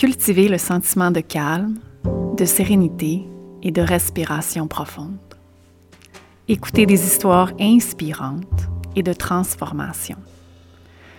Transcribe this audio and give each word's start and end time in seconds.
cultiver 0.00 0.48
le 0.48 0.56
sentiment 0.56 1.10
de 1.10 1.20
calme, 1.20 1.78
de 2.38 2.46
sérénité 2.46 3.28
et 3.62 3.70
de 3.70 3.82
respiration 3.82 4.66
profonde. 4.66 5.18
Écouter 6.48 6.86
des 6.86 7.04
histoires 7.04 7.52
inspirantes 7.60 8.70
et 8.96 9.02
de 9.02 9.12
transformation. 9.12 10.16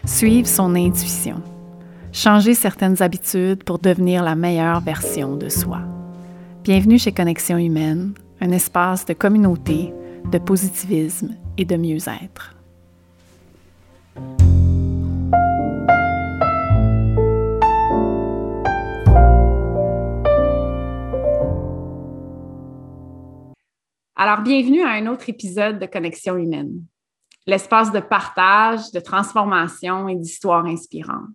Suivre 0.05 0.47
son 0.47 0.73
intuition. 0.73 1.43
Changer 2.11 2.55
certaines 2.55 3.03
habitudes 3.03 3.63
pour 3.63 3.77
devenir 3.77 4.23
la 4.23 4.33
meilleure 4.33 4.81
version 4.81 5.35
de 5.35 5.49
soi. 5.49 5.81
Bienvenue 6.63 6.97
chez 6.97 7.11
Connexion 7.11 7.59
Humaine, 7.59 8.15
un 8.39 8.49
espace 8.49 9.05
de 9.05 9.13
communauté, 9.13 9.93
de 10.31 10.39
positivisme 10.39 11.35
et 11.55 11.65
de 11.65 11.75
mieux-être. 11.77 12.55
Alors, 24.23 24.41
bienvenue 24.41 24.83
à 24.83 24.91
un 24.91 25.07
autre 25.07 25.29
épisode 25.29 25.79
de 25.79 25.87
Connexion 25.87 26.37
humaine, 26.37 26.85
l'espace 27.47 27.91
de 27.91 27.99
partage, 27.99 28.91
de 28.91 28.99
transformation 28.99 30.07
et 30.07 30.15
d'histoires 30.15 30.63
inspirantes. 30.65 31.31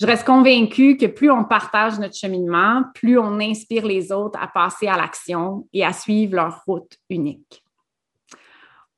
Je 0.00 0.06
reste 0.06 0.24
convaincue 0.24 0.96
que 0.96 1.04
plus 1.04 1.30
on 1.30 1.44
partage 1.44 1.98
notre 1.98 2.16
cheminement, 2.16 2.84
plus 2.94 3.18
on 3.18 3.38
inspire 3.38 3.84
les 3.84 4.10
autres 4.12 4.38
à 4.40 4.48
passer 4.48 4.86
à 4.86 4.96
l'action 4.96 5.68
et 5.74 5.84
à 5.84 5.92
suivre 5.92 6.36
leur 6.36 6.62
route 6.66 6.96
unique. 7.10 7.62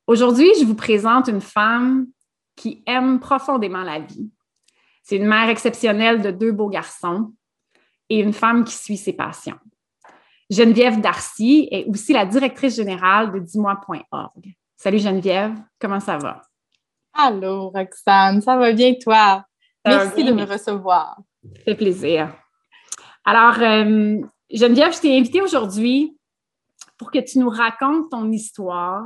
Aujourd'hui, 0.07 0.53
je 0.61 0.65
vous 0.65 0.77
présente 0.77 1.27
une 1.27 1.41
femme 1.41 2.07
qui 2.55 2.85
aime 2.87 3.19
profondément 3.19 3.83
la 3.83 3.99
vie. 3.99 4.31
C'est 5.03 5.17
une 5.17 5.27
mère 5.27 5.49
exceptionnelle 5.49 6.23
de 6.23 6.31
deux 6.31 6.53
beaux 6.53 6.69
garçons 6.69 7.35
et 8.09 8.21
une 8.21 8.33
femme 8.33 8.63
qui 8.63 8.75
suit 8.75 8.97
ses 8.97 9.15
passions. 9.15 9.59
Geneviève 10.51 11.01
Darcy 11.01 11.69
est 11.71 11.85
aussi 11.87 12.13
la 12.13 12.27
directrice 12.27 12.75
générale 12.75 13.33
de 13.33 13.39
dis-moi.org. 13.39 14.55
Salut 14.77 14.99
Geneviève, 14.99 15.55
comment 15.79 16.01
ça 16.01 16.17
va? 16.17 16.43
Allô 17.13 17.71
Roxane, 17.71 18.43
ça 18.43 18.57
va 18.57 18.73
bien 18.73 18.95
toi? 19.01 19.45
Merci 19.87 20.25
de 20.25 20.33
me 20.33 20.45
recevoir. 20.45 21.19
Ça 21.57 21.63
fait 21.65 21.75
plaisir. 21.77 22.35
Alors, 23.25 23.61
euh, 23.61 24.21
Geneviève, 24.51 24.93
je 24.93 25.01
t'ai 25.01 25.17
invitée 25.17 25.41
aujourd'hui 25.41 26.17
pour 26.99 27.13
que 27.13 27.21
tu 27.21 27.39
nous 27.39 27.49
racontes 27.49 28.11
ton 28.11 28.31
histoire, 28.33 29.05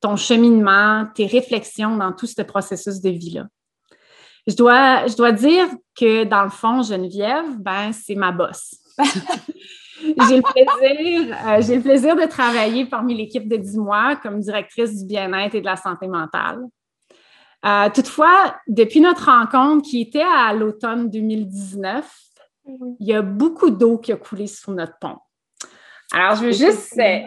ton 0.00 0.16
cheminement, 0.16 1.06
tes 1.14 1.26
réflexions 1.26 1.96
dans 1.96 2.12
tout 2.12 2.26
ce 2.26 2.42
processus 2.42 3.00
de 3.00 3.10
vie-là. 3.10 3.46
Je 4.46 4.54
dois, 4.54 5.06
je 5.06 5.16
dois 5.16 5.32
dire 5.32 5.66
que 5.98 6.24
dans 6.24 6.42
le 6.42 6.50
fond, 6.50 6.82
Geneviève, 6.82 7.56
ben, 7.58 7.92
c'est 7.92 8.14
ma 8.14 8.32
bosse. 8.32 8.76
j'ai 10.00 10.36
le 10.36 10.42
plaisir, 10.42 11.36
euh, 11.46 11.62
j'ai 11.62 11.76
le 11.76 11.82
plaisir 11.82 12.16
de 12.16 12.24
travailler 12.24 12.86
parmi 12.86 13.14
l'équipe 13.14 13.48
de 13.48 13.56
10 13.56 13.78
mois 13.78 14.16
comme 14.16 14.40
directrice 14.40 14.96
du 14.96 15.06
bien-être 15.06 15.54
et 15.54 15.60
de 15.60 15.66
la 15.66 15.76
santé 15.76 16.06
mentale. 16.08 16.60
Euh, 17.64 17.88
toutefois, 17.92 18.56
depuis 18.68 19.00
notre 19.00 19.26
rencontre 19.26 19.88
qui 19.88 20.00
était 20.02 20.22
à 20.22 20.52
l'automne 20.52 21.10
2019, 21.10 22.08
il 23.00 23.06
y 23.06 23.14
a 23.14 23.22
beaucoup 23.22 23.70
d'eau 23.70 23.98
qui 23.98 24.12
a 24.12 24.16
coulé 24.16 24.46
sous 24.46 24.72
notre 24.72 24.98
pont. 25.00 25.16
Alors, 26.12 26.36
je 26.36 26.44
veux 26.44 26.52
juste. 26.52 26.96
Euh, 26.98 27.20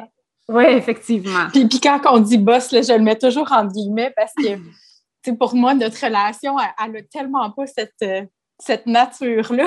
oui, 0.47 0.65
effectivement. 0.65 1.47
Puis, 1.51 1.67
puis, 1.67 1.79
quand 1.79 1.99
on 2.11 2.19
dit 2.19 2.37
boss, 2.37 2.69
je 2.71 2.93
le 2.93 3.03
mets 3.03 3.17
toujours 3.17 3.51
en 3.51 3.65
guillemets 3.65 4.13
parce 4.15 4.33
que 4.33 5.31
pour 5.31 5.55
moi, 5.55 5.73
notre 5.73 6.03
relation, 6.03 6.55
elle 6.83 6.91
n'a 6.91 7.01
tellement 7.03 7.51
pas 7.51 7.67
cette, 7.67 8.29
cette 8.59 8.85
nature-là. 8.85 9.65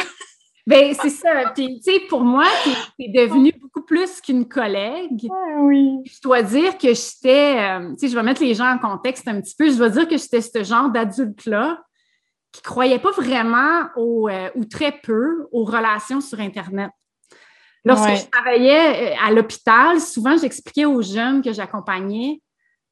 Ben 0.66 0.94
c'est 0.94 1.10
ça. 1.10 1.52
Puis, 1.54 1.80
tu 1.80 1.92
sais, 1.92 2.00
pour 2.08 2.22
moi, 2.22 2.46
tu 2.62 2.70
es, 3.04 3.08
devenue 3.08 3.52
beaucoup 3.60 3.82
plus 3.82 4.20
qu'une 4.20 4.48
collègue. 4.48 5.28
Ah 5.30 5.60
oui. 5.60 5.98
Je 6.06 6.20
dois 6.22 6.42
dire 6.42 6.78
que 6.78 6.94
j'étais, 6.94 7.58
euh, 7.58 7.90
tu 7.90 7.98
sais, 7.98 8.08
je 8.08 8.14
vais 8.16 8.22
mettre 8.22 8.42
les 8.42 8.54
gens 8.54 8.70
en 8.70 8.78
contexte 8.78 9.28
un 9.28 9.40
petit 9.40 9.54
peu. 9.56 9.70
Je 9.70 9.76
dois 9.76 9.90
dire 9.90 10.08
que 10.08 10.16
j'étais 10.16 10.40
ce 10.40 10.64
genre 10.64 10.88
d'adulte-là 10.88 11.82
qui 12.50 12.60
ne 12.60 12.64
croyait 12.64 12.98
pas 12.98 13.10
vraiment 13.10 13.88
au, 13.96 14.28
euh, 14.28 14.48
ou 14.54 14.64
très 14.64 14.92
peu 14.92 15.46
aux 15.52 15.64
relations 15.64 16.22
sur 16.22 16.40
Internet. 16.40 16.90
Lorsque 17.84 18.14
je 18.14 18.30
travaillais 18.30 19.12
euh, 19.12 19.16
à 19.22 19.30
l'hôpital, 19.32 20.00
souvent, 20.00 20.38
j'expliquais 20.38 20.86
aux 20.86 21.02
jeunes 21.02 21.42
que 21.42 21.52
j'accompagnais 21.52 22.40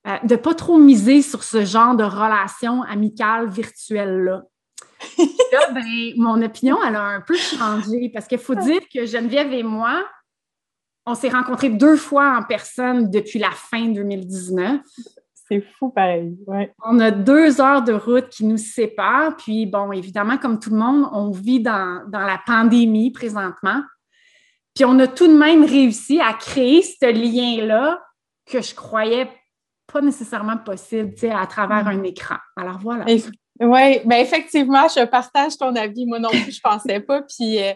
de 0.04 0.34
ne 0.34 0.36
pas 0.36 0.52
trop 0.52 0.78
miser 0.78 1.22
sur 1.22 1.44
ce 1.44 1.64
genre 1.64 1.94
de 1.94 2.02
relations 2.02 2.82
amicales 2.82 3.48
virtuelles-là 3.48 4.42
là, 5.52 5.70
ben, 5.72 5.84
mon 6.16 6.40
opinion, 6.42 6.78
elle 6.86 6.96
a 6.96 7.04
un 7.04 7.20
peu 7.20 7.36
changé 7.36 8.10
parce 8.12 8.26
qu'il 8.26 8.38
faut 8.38 8.54
dire 8.54 8.80
que 8.92 9.06
Geneviève 9.06 9.52
et 9.52 9.62
moi, 9.62 10.04
on 11.06 11.14
s'est 11.14 11.28
rencontrés 11.28 11.70
deux 11.70 11.96
fois 11.96 12.36
en 12.38 12.42
personne 12.42 13.10
depuis 13.10 13.38
la 13.38 13.50
fin 13.50 13.88
2019. 13.88 14.80
C'est 15.48 15.60
fou 15.60 15.90
pareil. 15.90 16.36
On 16.84 17.00
a 17.00 17.10
deux 17.10 17.60
heures 17.60 17.82
de 17.82 17.92
route 17.92 18.28
qui 18.28 18.44
nous 18.44 18.56
séparent. 18.56 19.36
Puis, 19.36 19.66
bon, 19.66 19.92
évidemment, 19.92 20.38
comme 20.38 20.58
tout 20.58 20.70
le 20.70 20.76
monde, 20.76 21.08
on 21.12 21.30
vit 21.30 21.60
dans, 21.60 22.04
la 22.10 22.40
pandémie 22.46 23.10
présentement. 23.10 23.82
Puis, 24.74 24.84
on 24.84 24.98
a 25.00 25.06
tout 25.08 25.26
de 25.26 25.36
même 25.36 25.64
réussi 25.64 26.20
à 26.20 26.32
créer 26.32 26.82
ce 26.82 27.12
lien-là 27.12 28.00
que 28.46 28.62
je 28.62 28.74
croyais 28.74 29.28
pas 29.92 30.00
nécessairement 30.00 30.56
possible 30.56 31.14
à 31.30 31.46
travers 31.46 31.84
mm. 31.84 31.88
un 31.88 32.02
écran. 32.04 32.36
Alors 32.56 32.78
voilà. 32.78 33.04
Oui, 33.60 33.68
mais 33.68 34.02
ben, 34.06 34.20
effectivement, 34.20 34.88
je 34.88 35.04
partage 35.04 35.56
ton 35.56 35.74
avis. 35.76 36.06
Moi 36.06 36.18
non 36.18 36.30
plus, 36.30 36.52
je 36.52 36.60
ne 36.64 36.70
pensais 36.70 37.00
pas. 37.00 37.22
Puis 37.22 37.62
euh, 37.62 37.72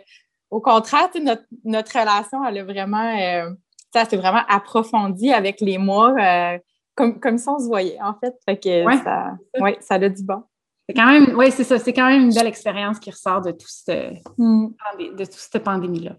au 0.51 0.61
contraire, 0.61 1.09
notre, 1.23 1.45
notre, 1.65 1.99
relation, 1.99 2.45
elle 2.45 2.59
a 2.59 2.65
vraiment, 2.65 3.19
euh, 3.19 3.51
ça 3.93 4.05
s'est 4.05 4.17
vraiment 4.17 4.43
approfondi 4.49 5.33
avec 5.33 5.61
les 5.61 5.79
mois, 5.79 6.15
euh, 6.19 6.59
comme, 6.95 7.21
comme 7.21 7.39
si 7.39 7.49
on 7.49 7.59
se 7.59 7.67
voyait, 7.67 8.01
en 8.01 8.15
fait. 8.15 8.35
Fait 8.45 8.57
que 8.57 8.85
ça, 9.03 9.35
ouais, 9.61 9.77
ça 9.81 9.95
a 9.95 10.09
du 10.09 10.23
bon. 10.23 10.43
C'est 10.89 10.95
quand 10.95 11.07
même, 11.07 11.35
oui, 11.37 11.51
c'est 11.51 11.65
ça, 11.65 11.79
c'est 11.79 11.93
quand 11.93 12.07
même 12.07 12.23
une 12.23 12.35
belle 12.35 12.47
expérience 12.47 13.01
qui 13.01 13.11
ressort 13.11 13.43
de, 13.43 13.51
tout 13.51 13.67
ce, 13.67 14.13
mm. 14.39 14.69
de 15.17 15.25
toute 15.25 15.33
cette 15.33 15.65
pandémie-là. 15.65 16.13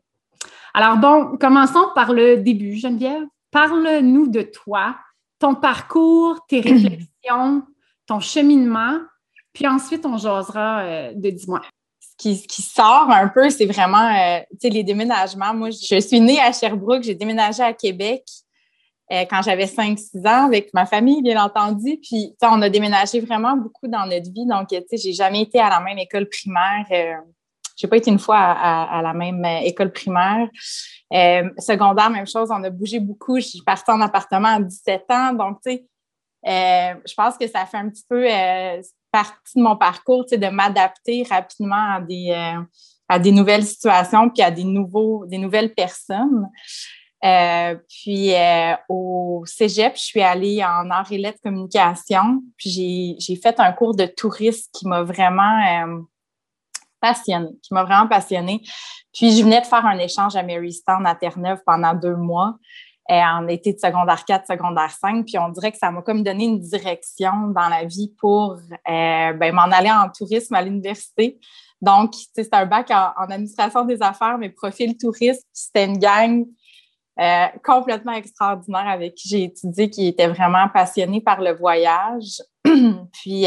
Alors 0.73 0.97
bon, 0.97 1.37
commençons 1.37 1.87
par 1.95 2.13
le 2.13 2.37
début, 2.37 2.75
Geneviève. 2.75 3.23
Parle-nous 3.49 4.27
de 4.27 4.41
toi, 4.41 4.95
ton 5.39 5.55
parcours, 5.55 6.45
tes 6.47 6.59
réflexions, 6.61 7.63
ton 8.05 8.19
cheminement 8.19 8.99
puis 9.57 9.65
ensuite, 9.65 10.05
on 10.05 10.19
jasera 10.19 10.81
euh, 10.81 11.13
de 11.15 11.31
10 11.31 11.47
mois. 11.47 11.63
Ce 11.99 12.15
qui, 12.19 12.61
sort 12.61 13.09
un 13.09 13.27
peu, 13.27 13.49
c'est 13.49 13.65
vraiment 13.65 14.07
euh, 14.07 14.39
les 14.61 14.83
déménagements. 14.83 15.51
Moi, 15.55 15.71
je 15.71 15.99
suis 15.99 16.19
née 16.19 16.39
à 16.39 16.51
Sherbrooke, 16.51 17.01
j'ai 17.01 17.15
déménagé 17.15 17.63
à 17.63 17.73
Québec 17.73 18.23
euh, 19.11 19.25
quand 19.27 19.41
j'avais 19.41 19.65
5-6 19.65 20.27
ans 20.27 20.45
avec 20.45 20.71
ma 20.75 20.85
famille, 20.85 21.23
bien 21.23 21.43
entendu. 21.43 21.97
Puis, 22.03 22.35
on 22.43 22.61
a 22.61 22.69
déménagé 22.69 23.19
vraiment 23.19 23.57
beaucoup 23.57 23.87
dans 23.87 24.05
notre 24.05 24.31
vie. 24.31 24.45
Donc, 24.45 24.67
tu 24.67 24.75
sais, 24.75 24.97
j'ai 24.97 25.13
jamais 25.13 25.41
été 25.41 25.59
à 25.59 25.69
la 25.69 25.79
même 25.79 25.97
école 25.97 26.29
primaire. 26.29 26.85
Je 26.89 27.83
n'ai 27.83 27.89
pas 27.89 27.97
été 27.97 28.11
une 28.11 28.19
fois 28.19 28.37
à, 28.37 29.01
la 29.01 29.13
même 29.15 29.43
école 29.63 29.91
primaire. 29.91 30.49
secondaire, 31.57 32.11
même 32.11 32.27
chose, 32.27 32.49
on 32.51 32.63
a 32.63 32.69
bougé 32.69 32.99
beaucoup. 32.99 33.39
Je 33.39 33.47
suis 33.47 33.63
partie 33.63 33.89
en 33.89 34.01
appartement 34.01 34.49
à 34.49 34.59
17 34.59 35.05
ans. 35.09 35.33
Donc, 35.33 35.61
tu 35.65 35.71
sais, 35.71 35.87
je 36.45 37.13
pense 37.15 37.39
que 37.39 37.47
ça 37.47 37.65
fait 37.65 37.77
un 37.77 37.89
petit 37.89 38.05
peu 38.07 38.27
partie 39.17 39.57
de 39.57 39.63
mon 39.63 39.75
parcours, 39.75 40.25
de 40.31 40.49
m'adapter 40.49 41.23
rapidement 41.27 41.95
à 41.95 42.01
des, 42.01 42.29
euh, 42.29 42.61
à 43.09 43.17
des 43.17 43.31
nouvelles 43.31 43.65
situations 43.65 44.29
puis 44.29 44.43
à 44.43 44.51
des, 44.51 44.63
nouveaux, 44.63 45.25
des 45.25 45.39
nouvelles 45.39 45.73
personnes. 45.73 46.47
Euh, 47.25 47.75
puis 47.89 48.35
euh, 48.35 48.75
au 48.89 49.43
Cégep, 49.47 49.95
je 49.95 50.03
suis 50.03 50.21
allée 50.21 50.63
en 50.63 50.91
art 50.91 51.11
et 51.11 51.17
lettres 51.17 51.39
communication. 51.43 52.43
Puis 52.57 53.15
j'ai 53.19 53.35
fait 53.37 53.59
un 53.59 53.71
cours 53.71 53.95
de 53.95 54.05
tourisme 54.05 54.69
qui 54.71 54.87
m'a 54.87 55.01
vraiment 55.01 55.97
passionnée, 57.01 57.55
qui 57.63 57.73
m'a 57.73 57.83
vraiment 57.83 58.07
passionnée. 58.07 58.61
Puis 59.15 59.35
je 59.35 59.43
venais 59.43 59.61
de 59.61 59.65
faire 59.65 59.83
un 59.83 59.97
échange 59.97 60.35
à 60.35 60.43
Marystown 60.43 61.07
à 61.07 61.15
Terre-Neuve 61.15 61.61
pendant 61.65 61.95
deux 61.95 62.15
mois. 62.15 62.53
Euh, 63.09 63.21
en 63.21 63.47
été 63.47 63.71
de 63.71 63.79
secondaire 63.79 64.25
4, 64.25 64.47
secondaire 64.47 64.91
5. 64.91 65.25
Puis 65.25 65.39
on 65.39 65.47
dirait 65.47 65.71
que 65.71 65.77
ça 65.77 65.91
m'a 65.91 66.01
comme 66.01 66.23
donné 66.23 66.43
une 66.43 66.59
direction 66.59 67.47
dans 67.55 67.69
la 67.69 67.85
vie 67.85 68.13
pour 68.19 68.55
euh, 68.55 69.33
ben, 69.33 69.55
m'en 69.55 69.71
aller 69.71 69.89
en 69.89 70.09
tourisme 70.09 70.53
à 70.55 70.61
l'université. 70.61 71.39
Donc, 71.81 72.13
c'est 72.35 72.53
un 72.53 72.65
bac 72.65 72.91
en, 72.91 73.29
administration 73.29 73.85
des 73.85 74.01
affaires, 74.01 74.37
mais 74.37 74.49
profil 74.49 74.97
tourisme. 74.97 75.41
C'était 75.53 75.85
une 75.85 75.99
gang 75.99 76.45
euh, 77.21 77.45
complètement 77.63 78.11
extraordinaire 78.11 78.87
avec 78.89 79.15
qui 79.15 79.29
j'ai 79.29 79.43
étudié, 79.43 79.89
qui 79.89 80.07
était 80.07 80.27
vraiment 80.27 80.67
passionnée 80.67 81.21
par 81.21 81.39
le 81.39 81.53
voyage. 81.53 82.41
Puis, 82.63 83.43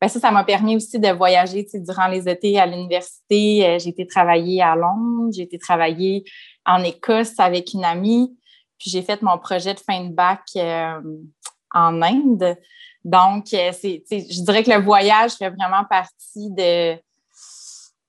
ben 0.00 0.08
ça, 0.08 0.18
ça 0.18 0.32
m'a 0.32 0.42
permis 0.42 0.74
aussi 0.74 0.98
de 0.98 1.10
voyager 1.10 1.64
durant 1.74 2.08
les 2.08 2.28
étés 2.28 2.58
à 2.58 2.66
l'université. 2.66 3.78
j'ai 3.78 3.90
été 3.90 4.04
travailler 4.04 4.62
à 4.62 4.74
Londres, 4.74 5.30
j'ai 5.32 5.42
été 5.42 5.58
travailler 5.58 6.24
en 6.66 6.82
Écosse 6.82 7.38
avec 7.38 7.72
une 7.72 7.84
amie. 7.84 8.36
Puis 8.78 8.90
j'ai 8.90 9.02
fait 9.02 9.22
mon 9.22 9.38
projet 9.38 9.74
de 9.74 9.80
fin 9.80 10.04
de 10.04 10.12
bac 10.12 10.42
euh, 10.56 11.00
en 11.72 12.02
Inde. 12.02 12.56
Donc, 13.04 13.46
euh, 13.54 13.70
c'est, 13.72 14.02
je 14.10 14.42
dirais 14.42 14.62
que 14.62 14.70
le 14.70 14.82
voyage 14.82 15.32
fait 15.32 15.50
vraiment 15.50 15.84
partie 15.88 16.50
de, 16.50 16.96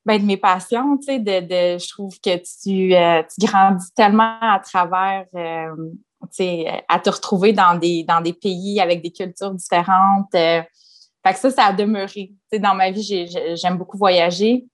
ben, 0.05 0.19
de 0.19 0.25
mes 0.25 0.37
passions, 0.37 0.95
de, 0.95 1.17
de, 1.17 1.77
je 1.77 1.89
trouve 1.89 2.19
que 2.19 2.37
tu, 2.37 2.95
euh, 2.95 3.21
tu 3.23 3.45
grandis 3.45 3.93
tellement 3.93 4.39
à 4.41 4.59
travers, 4.59 5.25
euh, 5.35 6.81
à 6.87 6.99
te 6.99 7.09
retrouver 7.09 7.53
dans 7.53 7.77
des, 7.77 8.03
dans 8.03 8.21
des 8.21 8.33
pays 8.33 8.79
avec 8.81 9.01
des 9.03 9.11
cultures 9.11 9.53
différentes. 9.53 10.33
Euh, 10.33 10.61
fait 11.25 11.33
que 11.33 11.39
ça, 11.39 11.51
ça 11.51 11.63
a 11.65 11.73
demeuré. 11.73 12.31
Tu 12.31 12.37
sais, 12.51 12.59
dans 12.59 12.73
ma 12.73 12.91
vie, 12.91 13.27
j'aime 13.55 13.77
beaucoup 13.77 13.97
voyager. 13.97 14.65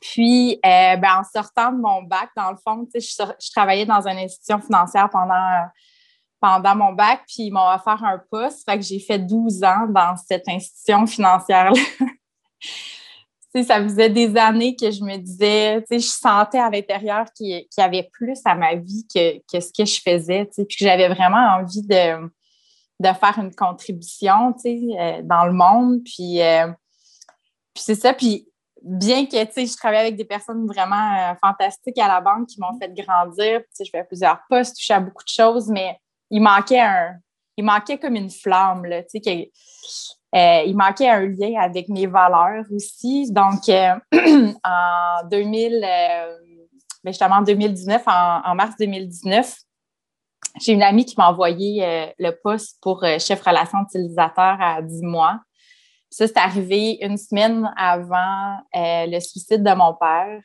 Puis, 0.00 0.58
ben, 0.62 1.20
en 1.20 1.24
sortant 1.24 1.72
de 1.72 1.80
mon 1.80 2.02
bac, 2.02 2.30
dans 2.36 2.50
le 2.50 2.56
fond, 2.56 2.86
je, 2.94 3.00
je, 3.00 3.50
travaillais 3.50 3.86
dans 3.86 4.06
une 4.06 4.18
institution 4.18 4.60
financière 4.60 5.08
pendant, 5.10 5.64
pendant 6.40 6.76
mon 6.76 6.92
bac, 6.92 7.22
puis 7.26 7.44
ils 7.44 7.50
m'ont 7.50 7.68
offert 7.68 8.02
un 8.04 8.20
poste. 8.30 8.64
Fait 8.68 8.76
que 8.76 8.84
j'ai 8.84 9.00
fait 9.00 9.18
12 9.18 9.62
ans 9.64 9.86
dans 9.88 10.16
cette 10.16 10.48
institution 10.48 11.06
financière-là. 11.06 11.80
ça 13.62 13.82
faisait 13.82 14.10
des 14.10 14.36
années 14.36 14.76
que 14.76 14.90
je 14.90 15.02
me 15.02 15.16
disais, 15.16 15.84
je 15.90 15.98
sentais 15.98 16.58
à 16.58 16.70
l'intérieur 16.70 17.26
qu'il 17.34 17.66
y 17.76 17.80
avait 17.80 18.08
plus 18.12 18.38
à 18.44 18.54
ma 18.54 18.74
vie 18.74 19.06
que, 19.12 19.60
ce 19.60 19.72
que 19.72 19.84
je 19.84 20.00
faisais, 20.00 20.48
puis 20.54 20.66
que 20.66 20.84
j'avais 20.84 21.08
vraiment 21.08 21.58
envie 21.58 21.82
de, 21.82 22.28
de 23.00 23.14
faire 23.14 23.38
une 23.38 23.54
contribution, 23.54 24.54
euh, 24.64 25.22
dans 25.22 25.46
le 25.46 25.52
monde. 25.52 26.00
Puis, 26.04 26.42
euh, 26.42 26.68
puis 27.74 27.84
c'est 27.84 27.94
ça. 27.94 28.12
Puis 28.12 28.48
bien 28.82 29.26
que, 29.26 29.36
je 29.36 29.76
travaillais 29.76 30.02
avec 30.02 30.16
des 30.16 30.24
personnes 30.24 30.66
vraiment 30.66 31.30
euh, 31.30 31.34
fantastiques 31.40 31.98
à 31.98 32.08
la 32.08 32.20
banque 32.20 32.48
qui 32.48 32.60
m'ont 32.60 32.78
fait 32.78 32.92
grandir, 32.94 33.62
je 33.78 33.90
fais 33.90 34.04
plusieurs 34.04 34.40
postes, 34.48 34.76
touchais 34.76 34.94
à 34.94 35.00
beaucoup 35.00 35.24
de 35.24 35.28
choses, 35.28 35.68
mais 35.68 35.98
il 36.30 36.42
manquait 36.42 36.80
un, 36.80 37.16
il 37.56 37.64
manquait 37.64 37.98
comme 37.98 38.16
une 38.16 38.30
flamme, 38.30 38.84
là, 38.84 39.02
tu 39.02 39.20
sais, 39.22 39.50
euh, 40.34 40.62
il 40.66 40.76
manquait 40.76 41.08
un 41.08 41.26
lien 41.26 41.58
avec 41.60 41.88
mes 41.88 42.06
valeurs 42.06 42.64
aussi. 42.70 43.30
Donc, 43.30 43.68
euh, 43.68 43.94
en 44.64 45.26
2000, 45.30 45.74
euh, 45.74 46.36
ben, 47.02 47.10
justement 47.10 47.36
en 47.36 47.42
2019, 47.42 48.02
en, 48.06 48.54
mars 48.54 48.74
2019, 48.78 49.56
j'ai 50.60 50.72
une 50.72 50.82
amie 50.82 51.04
qui 51.04 51.14
m'a 51.16 51.30
envoyé 51.30 52.12
le 52.18 52.30
poste 52.30 52.78
pour 52.80 53.04
chef 53.18 53.42
relation 53.42 53.78
utilisateur 53.82 54.56
à 54.60 54.80
10 54.80 55.02
mois. 55.02 55.40
Ça, 56.10 56.26
c'est 56.26 56.36
arrivé 56.36 56.98
une 57.02 57.16
semaine 57.16 57.70
avant 57.76 58.58
le 58.74 59.20
suicide 59.20 59.62
de 59.62 59.74
mon 59.74 59.94
père. 59.94 60.40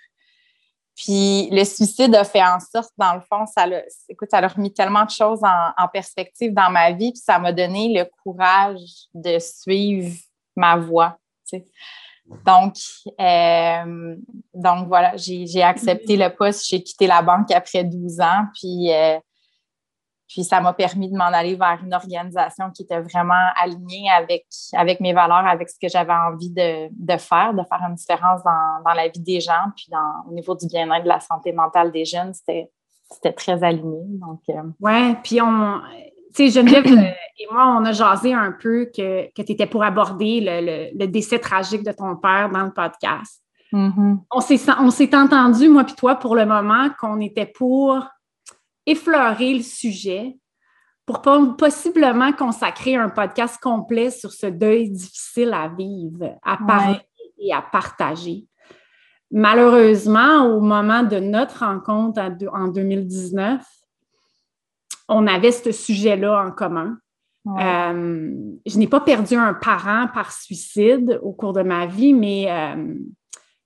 Puis 0.96 1.50
le 1.52 1.64
suicide 1.64 2.14
a 2.16 2.24
fait 2.24 2.44
en 2.44 2.60
sorte, 2.60 2.92
dans 2.98 3.16
le 3.16 3.22
fond, 3.22 3.46
ça 3.46 3.64
a, 3.64 3.82
écoute, 4.10 4.30
ça 4.30 4.38
a 4.38 4.48
remis 4.48 4.72
tellement 4.72 5.06
de 5.06 5.10
choses 5.10 5.42
en, 5.44 5.88
perspective 5.88 6.54
dans 6.54 6.70
ma 6.70 6.92
vie, 6.92 7.12
puis 7.12 7.22
ça 7.22 7.40
m'a 7.40 7.52
donné 7.52 7.94
le 7.94 8.06
courage 8.24 9.08
de 9.14 9.40
suivre 9.40 10.16
ma 10.56 10.78
voie. 10.78 11.18
Donc, 12.46 12.76
euh, 13.20 14.16
donc 14.54 14.88
voilà, 14.88 15.14
j'ai 15.18 15.64
accepté 15.64 16.18
le 16.18 16.30
poste, 16.30 16.68
j'ai 16.68 16.84
quitté 16.84 17.08
la 17.08 17.22
banque 17.22 17.52
après 17.52 17.84
12 17.84 18.20
ans, 18.22 18.46
puis 18.54 18.94
euh, 18.94 19.20
puis 20.32 20.46
ça 20.46 20.62
m'a 20.62 20.72
permis 20.72 21.12
de 21.12 21.18
m'en 21.18 21.26
aller 21.26 21.56
vers 21.56 21.80
une 21.84 21.94
organisation 21.94 22.72
qui 22.72 22.84
était 22.84 23.02
vraiment 23.02 23.50
alignée 23.62 24.10
avec, 24.10 24.46
avec 24.72 25.02
mes 25.02 25.12
valeurs, 25.12 25.46
avec 25.46 25.70
ce 25.70 25.76
que 25.78 25.90
j'avais 25.90 26.14
envie 26.14 26.50
de, 26.50 27.18
faire, 27.18 27.54
de 27.54 27.62
faire 27.68 27.82
une 27.90 27.96
différence 27.96 28.42
dans, 28.44 28.94
la 28.94 29.10
vie 29.10 29.20
des 29.20 29.42
gens, 29.42 29.72
puis 29.76 29.88
dans, 29.92 30.30
au 30.30 30.34
niveau 30.34 30.56
du 30.56 30.68
bien-être, 30.68 31.04
de 31.04 31.10
la 31.10 31.20
santé 31.20 31.52
mentale 31.52 31.92
des 31.92 32.06
jeunes, 32.06 32.34
c'était 32.34 33.34
très 33.34 33.62
aligné. 33.62 34.00
Donc, 34.08 34.40
euh, 34.50 34.62
Oui, 34.80 35.16
puis 35.22 35.42
on, 35.42 35.82
tu 36.34 36.50
sais, 36.50 36.50
Geneviève 36.50 36.86
euh, 36.88 37.12
et 37.38 37.48
moi, 37.52 37.66
on 37.78 37.84
a 37.84 37.92
jasé 37.92 38.34
un 38.34 38.54
peu 38.54 38.86
que, 38.86 39.26
que 39.34 39.42
tu 39.42 39.52
étais 39.52 39.68
pour 39.68 39.84
aborder 39.84 40.40
le, 40.94 41.08
décès 41.08 41.40
tragique 41.40 41.84
de 41.84 41.92
ton 41.92 42.16
père 42.16 42.50
dans 42.50 42.64
le 42.64 42.72
podcast. 42.72 43.44
Mm-hmm. 43.74 44.18
On 44.32 44.92
s'est 44.92 45.16
entendu, 45.16 45.68
moi 45.68 45.84
puis 45.84 45.96
toi, 45.96 46.16
pour 46.16 46.38
le 46.38 46.46
moment, 46.46 46.88
qu'on 47.02 47.20
était 47.20 47.46
pour 47.46 48.02
effleurer 48.92 49.54
le 49.54 49.64
sujet 49.64 50.38
pour 51.06 51.22
possiblement 51.58 52.32
consacrer 52.32 52.96
un 52.96 53.10
podcast 53.10 53.58
complet 53.62 54.12
sur 54.12 54.32
ce 54.32 54.48
deuil 54.48 54.90
difficile 54.90 55.54
à 55.54 55.68
vivre, 55.68 56.38
à 56.44 56.58
parler 56.58 57.00
et 57.40 57.54
à 57.54 57.62
partager. 57.62 58.46
Malheureusement, 59.32 60.46
au 60.46 60.60
moment 60.60 61.04
de 61.04 61.18
notre 61.18 61.60
rencontre 61.60 62.22
en 62.54 62.68
2019, 62.68 63.64
on 65.08 65.28
avait 65.28 65.52
ce 65.52 65.72
sujet-là 65.72 66.46
en 66.46 66.52
commun. 66.52 66.98
Euh, 67.48 68.32
je 68.66 68.78
n'ai 68.78 68.88
pas 68.88 69.00
perdu 69.00 69.36
un 69.36 69.54
parent 69.54 70.08
par 70.14 70.32
suicide 70.32 71.20
au 71.24 71.34
cours 71.34 71.54
de 71.54 71.64
ma 71.64 71.88
vie, 71.88 72.14
mais 72.14 72.46
euh, 72.52 72.94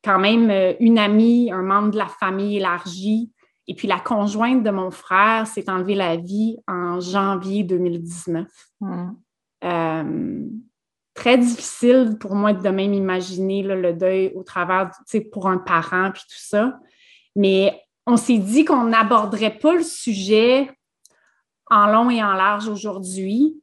quand 0.03 0.17
même 0.17 0.49
euh, 0.49 0.73
une 0.79 0.97
amie, 0.97 1.51
un 1.51 1.61
membre 1.61 1.91
de 1.91 1.97
la 1.97 2.07
famille 2.07 2.57
élargie 2.57 3.31
et 3.67 3.75
puis 3.75 3.87
la 3.87 3.99
conjointe 3.99 4.63
de 4.63 4.69
mon 4.69 4.91
frère 4.91 5.47
s'est 5.47 5.69
enlevée 5.69 5.95
la 5.95 6.17
vie 6.17 6.57
en 6.67 6.99
janvier 6.99 7.63
2019. 7.63 8.47
Hmm. 8.81 9.09
Euh, 9.63 10.45
très 11.15 11.37
difficile 11.37 12.17
pour 12.19 12.35
moi 12.35 12.53
de 12.53 12.69
même 12.69 12.93
imaginer 12.93 13.63
le 13.63 13.93
deuil 13.93 14.31
au 14.35 14.43
travers, 14.43 14.91
tu 14.91 15.03
sais, 15.05 15.21
pour 15.21 15.47
un 15.47 15.57
parent, 15.57 16.11
puis 16.11 16.23
tout 16.23 16.37
ça. 16.37 16.77
Mais 17.35 17.81
on 18.05 18.17
s'est 18.17 18.37
dit 18.37 18.65
qu'on 18.65 18.83
n'aborderait 18.83 19.57
pas 19.57 19.73
le 19.73 19.83
sujet 19.83 20.69
en 21.71 21.87
long 21.87 22.09
et 22.09 22.23
en 22.23 22.33
large 22.33 22.67
aujourd'hui. 22.67 23.59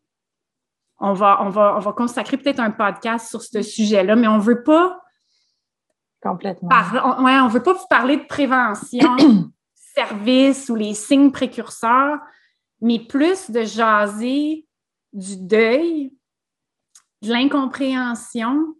On 0.99 1.13
va, 1.13 1.43
on, 1.43 1.49
va, 1.49 1.77
on 1.77 1.81
va 1.81 1.93
consacrer 1.93 2.37
peut-être 2.37 2.61
un 2.61 2.71
podcast 2.71 3.29
sur 3.29 3.43
ce 3.43 3.63
sujet-là, 3.63 4.17
mais 4.17 4.29
on 4.29 4.37
ne 4.37 4.43
veut 4.43 4.63
pas. 4.63 5.01
Complètement. 6.23 6.69
on, 7.05 7.25
ouais, 7.25 7.39
on 7.41 7.49
veut 7.49 7.63
pas 7.63 7.73
vous 7.73 7.87
parler 7.89 8.17
de 8.17 8.25
prévention. 8.25 9.17
services 9.95 10.69
ou 10.69 10.75
les 10.75 10.95
signes 10.95 11.31
précurseurs, 11.31 12.19
mais 12.81 12.99
plus 12.99 13.51
de 13.51 13.63
jaser 13.63 14.67
du 15.13 15.37
deuil, 15.37 16.13
de 17.23 17.33
l'incompréhension, 17.33 18.75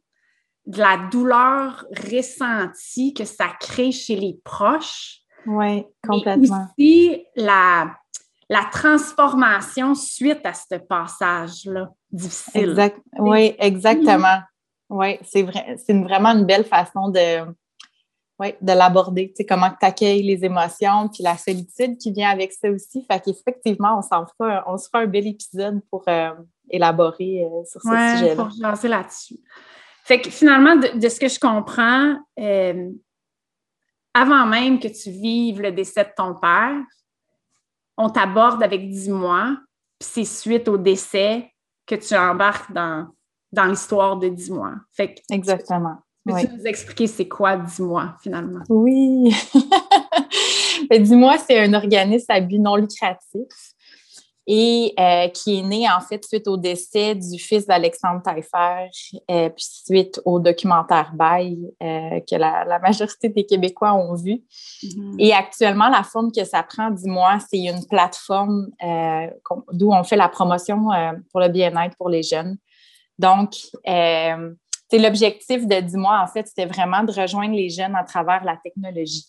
de 0.67 0.79
la 0.79 1.09
douleur 1.11 1.85
ressentie 2.11 3.15
que 3.15 3.25
ça 3.25 3.49
crée 3.61 3.93
chez 3.93 4.17
les 4.17 4.39
proches. 4.45 5.21
Oui, 5.47 5.85
complètement. 6.07 6.69
Et 6.79 7.09
aussi 7.09 7.27
la, 7.37 7.97
la 8.49 8.65
transformation 8.71 9.95
suite 9.95 10.45
à 10.45 10.55
ce 10.55 10.77
passage-là 10.77 11.91
difficile. 12.11 12.71
Exact, 12.71 13.01
oui, 13.19 13.55
exactement. 13.59 14.41
Oui, 14.89 15.19
c'est 15.23 15.43
vrai, 15.43 15.77
c'est 15.85 15.99
vraiment 16.01 16.31
une 16.31 16.45
belle 16.45 16.65
façon 16.65 17.09
de, 17.09 17.45
oui, 18.43 18.55
de 18.61 18.73
l'aborder, 18.73 19.29
tu 19.29 19.37
sais, 19.37 19.47
comment 19.47 19.71
tu 19.71 19.87
accueilles 19.87 20.23
les 20.23 20.45
émotions, 20.45 21.09
puis 21.09 21.23
la 21.23 21.37
solitude 21.37 21.97
qui 21.97 22.11
vient 22.11 22.31
avec 22.31 22.53
ça 22.53 22.69
aussi. 22.71 23.07
Fait 23.09 23.21
qu'effectivement, 23.21 23.99
on 23.99 24.03
s'en 24.03 24.27
fera, 24.27 24.65
on 24.67 24.77
se 24.77 24.89
fera 24.89 25.05
un 25.05 25.07
bel 25.07 25.29
épisode 25.29 25.81
pour 25.91 26.03
euh, 26.09 26.31
élaborer 26.69 27.45
euh, 27.45 27.65
sur 27.65 27.81
ce 27.81 27.89
sujet-là. 27.89 28.35
pour 28.35 28.49
lancer 28.61 28.89
là-dessus. 28.89 29.39
Fait 30.05 30.21
que 30.21 30.29
finalement, 30.29 30.75
de, 30.75 31.09
ce 31.09 31.21
que 31.21 31.29
je 31.29 31.39
comprends, 31.39 32.17
euh, 32.41 32.91
avant 34.13 34.47
même 34.47 34.81
que 34.81 34.89
tu 34.89 35.11
vives 35.11 35.61
le 35.61 35.71
décès 35.71 36.03
de 36.03 36.11
ton 36.17 36.35
père, 36.35 36.83
on 37.97 38.11
t'aborde 38.11 38.61
avec 38.65 38.91
10 38.91 39.11
mois, 39.11 39.57
puis 40.01 40.09
c'est 40.11 40.25
suite 40.25 40.67
au 40.67 40.79
décès 40.79 41.49
que 41.87 41.95
tu 41.95 42.17
embarques 42.17 42.73
dans, 42.73 43.07
dans 43.53 43.67
l'histoire 43.67 44.17
de 44.17 44.29
10 44.29 44.51
mois. 44.51 44.75
Fait 44.91 45.15
Exactement. 45.31 45.99
Peux-tu 46.25 46.49
nous 46.57 46.67
expliquer 46.67 47.07
c'est 47.07 47.29
quoi 47.29 47.57
Dis-moi 47.57 48.15
finalement? 48.23 48.63
Oui. 48.69 49.35
Ben, 50.91 51.01
Dis-moi, 51.01 51.37
c'est 51.39 51.59
un 51.61 51.75
organisme 51.75 52.31
à 52.31 52.41
but 52.41 52.59
non 52.59 52.75
lucratif 52.75 53.47
et 54.47 54.93
euh, 54.99 55.29
qui 55.29 55.59
est 55.59 55.63
né 55.63 55.89
en 55.89 56.01
fait 56.01 56.25
suite 56.25 56.49
au 56.49 56.57
décès 56.57 57.15
du 57.15 57.39
fils 57.39 57.67
d'Alexandre 57.67 58.23
Taillefer, 58.23 58.91
euh, 59.31 59.49
puis 59.51 59.65
suite 59.65 60.21
au 60.25 60.41
documentaire 60.41 61.13
Bail 61.15 61.59
euh, 61.81 62.19
que 62.29 62.35
la, 62.35 62.79
majorité 62.81 63.29
des 63.29 63.47
Québécois 63.47 63.95
ont 63.95 64.15
vu. 64.15 64.43
Mm-hmm. 64.83 65.15
Et 65.21 65.33
actuellement, 65.33 65.89
la 65.89 66.03
forme 66.03 66.33
que 66.33 66.45
ça 66.45 66.63
prend, 66.65 66.91
dis-moi, 66.91 67.39
c'est 67.49 67.61
une 67.61 67.87
plateforme 67.87 68.69
d'où 69.73 69.93
on 69.93 70.03
fait 70.03 70.17
la 70.17 70.29
promotion 70.29 70.89
pour 71.31 71.41
le 71.41 71.49
bien-être 71.49 71.97
pour 71.97 72.09
les 72.09 72.23
jeunes. 72.23 72.57
Donc, 73.19 73.55
l'objectif 74.99 75.67
de 75.67 75.81
10 75.81 75.97
mois, 75.97 76.21
en 76.23 76.27
fait, 76.27 76.47
c'était 76.47 76.67
vraiment 76.67 77.03
de 77.03 77.13
rejoindre 77.13 77.55
les 77.55 77.71
jeunes 77.71 77.95
à 77.95 78.05
travers 78.05 78.45
la 78.45 78.57
technologie. 78.57 79.27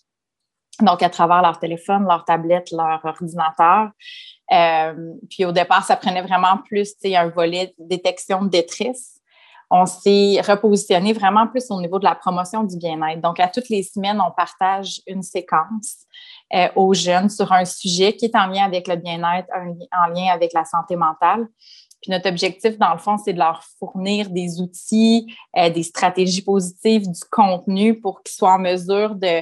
Donc, 0.81 1.03
à 1.03 1.09
travers 1.09 1.41
leur 1.41 1.59
téléphone, 1.59 2.05
leur 2.07 2.25
tablette, 2.25 2.71
leur 2.71 2.99
ordinateur. 3.03 3.91
Euh, 4.51 5.13
puis 5.29 5.45
au 5.45 5.51
départ, 5.51 5.85
ça 5.85 5.95
prenait 5.95 6.23
vraiment 6.23 6.57
plus 6.65 6.93
un 7.05 7.29
volet 7.29 7.73
détection 7.77 8.43
de 8.43 8.49
détresse. 8.49 9.19
On 9.69 9.85
s'est 9.85 10.41
repositionné 10.41 11.13
vraiment 11.13 11.47
plus 11.47 11.71
au 11.71 11.79
niveau 11.79 11.97
de 11.97 12.03
la 12.03 12.15
promotion 12.15 12.63
du 12.63 12.77
bien-être. 12.77 13.21
Donc, 13.21 13.39
à 13.39 13.47
toutes 13.47 13.69
les 13.69 13.83
semaines, 13.83 14.19
on 14.19 14.31
partage 14.31 15.01
une 15.07 15.23
séquence 15.23 16.05
euh, 16.53 16.67
aux 16.75 16.93
jeunes 16.93 17.29
sur 17.29 17.51
un 17.51 17.65
sujet 17.65 18.13
qui 18.13 18.25
est 18.25 18.35
en 18.35 18.47
lien 18.47 18.65
avec 18.65 18.87
le 18.87 18.95
bien-être, 18.95 19.47
en 19.91 20.07
lien 20.07 20.31
avec 20.31 20.53
la 20.53 20.65
santé 20.65 20.95
mentale. 20.95 21.47
Puis 22.03 22.11
notre 22.11 22.27
objectif, 22.27 22.77
dans 22.77 22.91
le 22.91 22.99
fond, 22.99 23.17
c'est 23.17 23.31
de 23.31 23.39
leur 23.39 23.63
fournir 23.79 24.29
des 24.29 24.59
outils, 24.59 25.33
euh, 25.57 25.69
des 25.69 25.83
stratégies 25.83 26.41
positives, 26.41 27.09
du 27.09 27.21
contenu 27.31 27.97
pour 27.97 28.21
qu'ils 28.21 28.35
soient 28.35 28.55
en 28.55 28.59
mesure 28.59 29.15
de, 29.15 29.41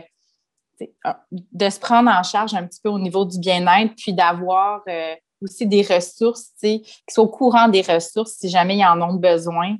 de 1.32 1.70
se 1.70 1.80
prendre 1.80 2.12
en 2.12 2.22
charge 2.22 2.53
un 2.53 2.68
petit 2.68 2.80
peu 2.84 2.89
au 2.89 3.00
niveau 3.00 3.25
du 3.25 3.39
bien-être, 3.39 3.96
puis 3.96 4.13
d'avoir 4.13 4.82
euh, 4.88 5.15
aussi 5.41 5.65
des 5.65 5.82
ressources, 5.82 6.51
qu'ils 6.62 6.84
soient 7.10 7.24
au 7.24 7.30
courant 7.30 7.68
des 7.68 7.82
ressources 7.82 8.34
si 8.34 8.48
jamais 8.48 8.77
ils 8.77 8.86
en 8.86 9.01
ont 9.01 9.15
besoin. 9.15 9.75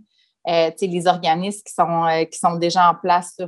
Euh, 0.48 0.72
les 0.82 1.06
organismes 1.06 1.62
qui 1.64 1.74
sont, 1.74 2.26
qui 2.32 2.40
sont 2.40 2.56
déjà 2.56 2.90
en 2.90 2.96
place 2.96 3.36
sur, 3.36 3.48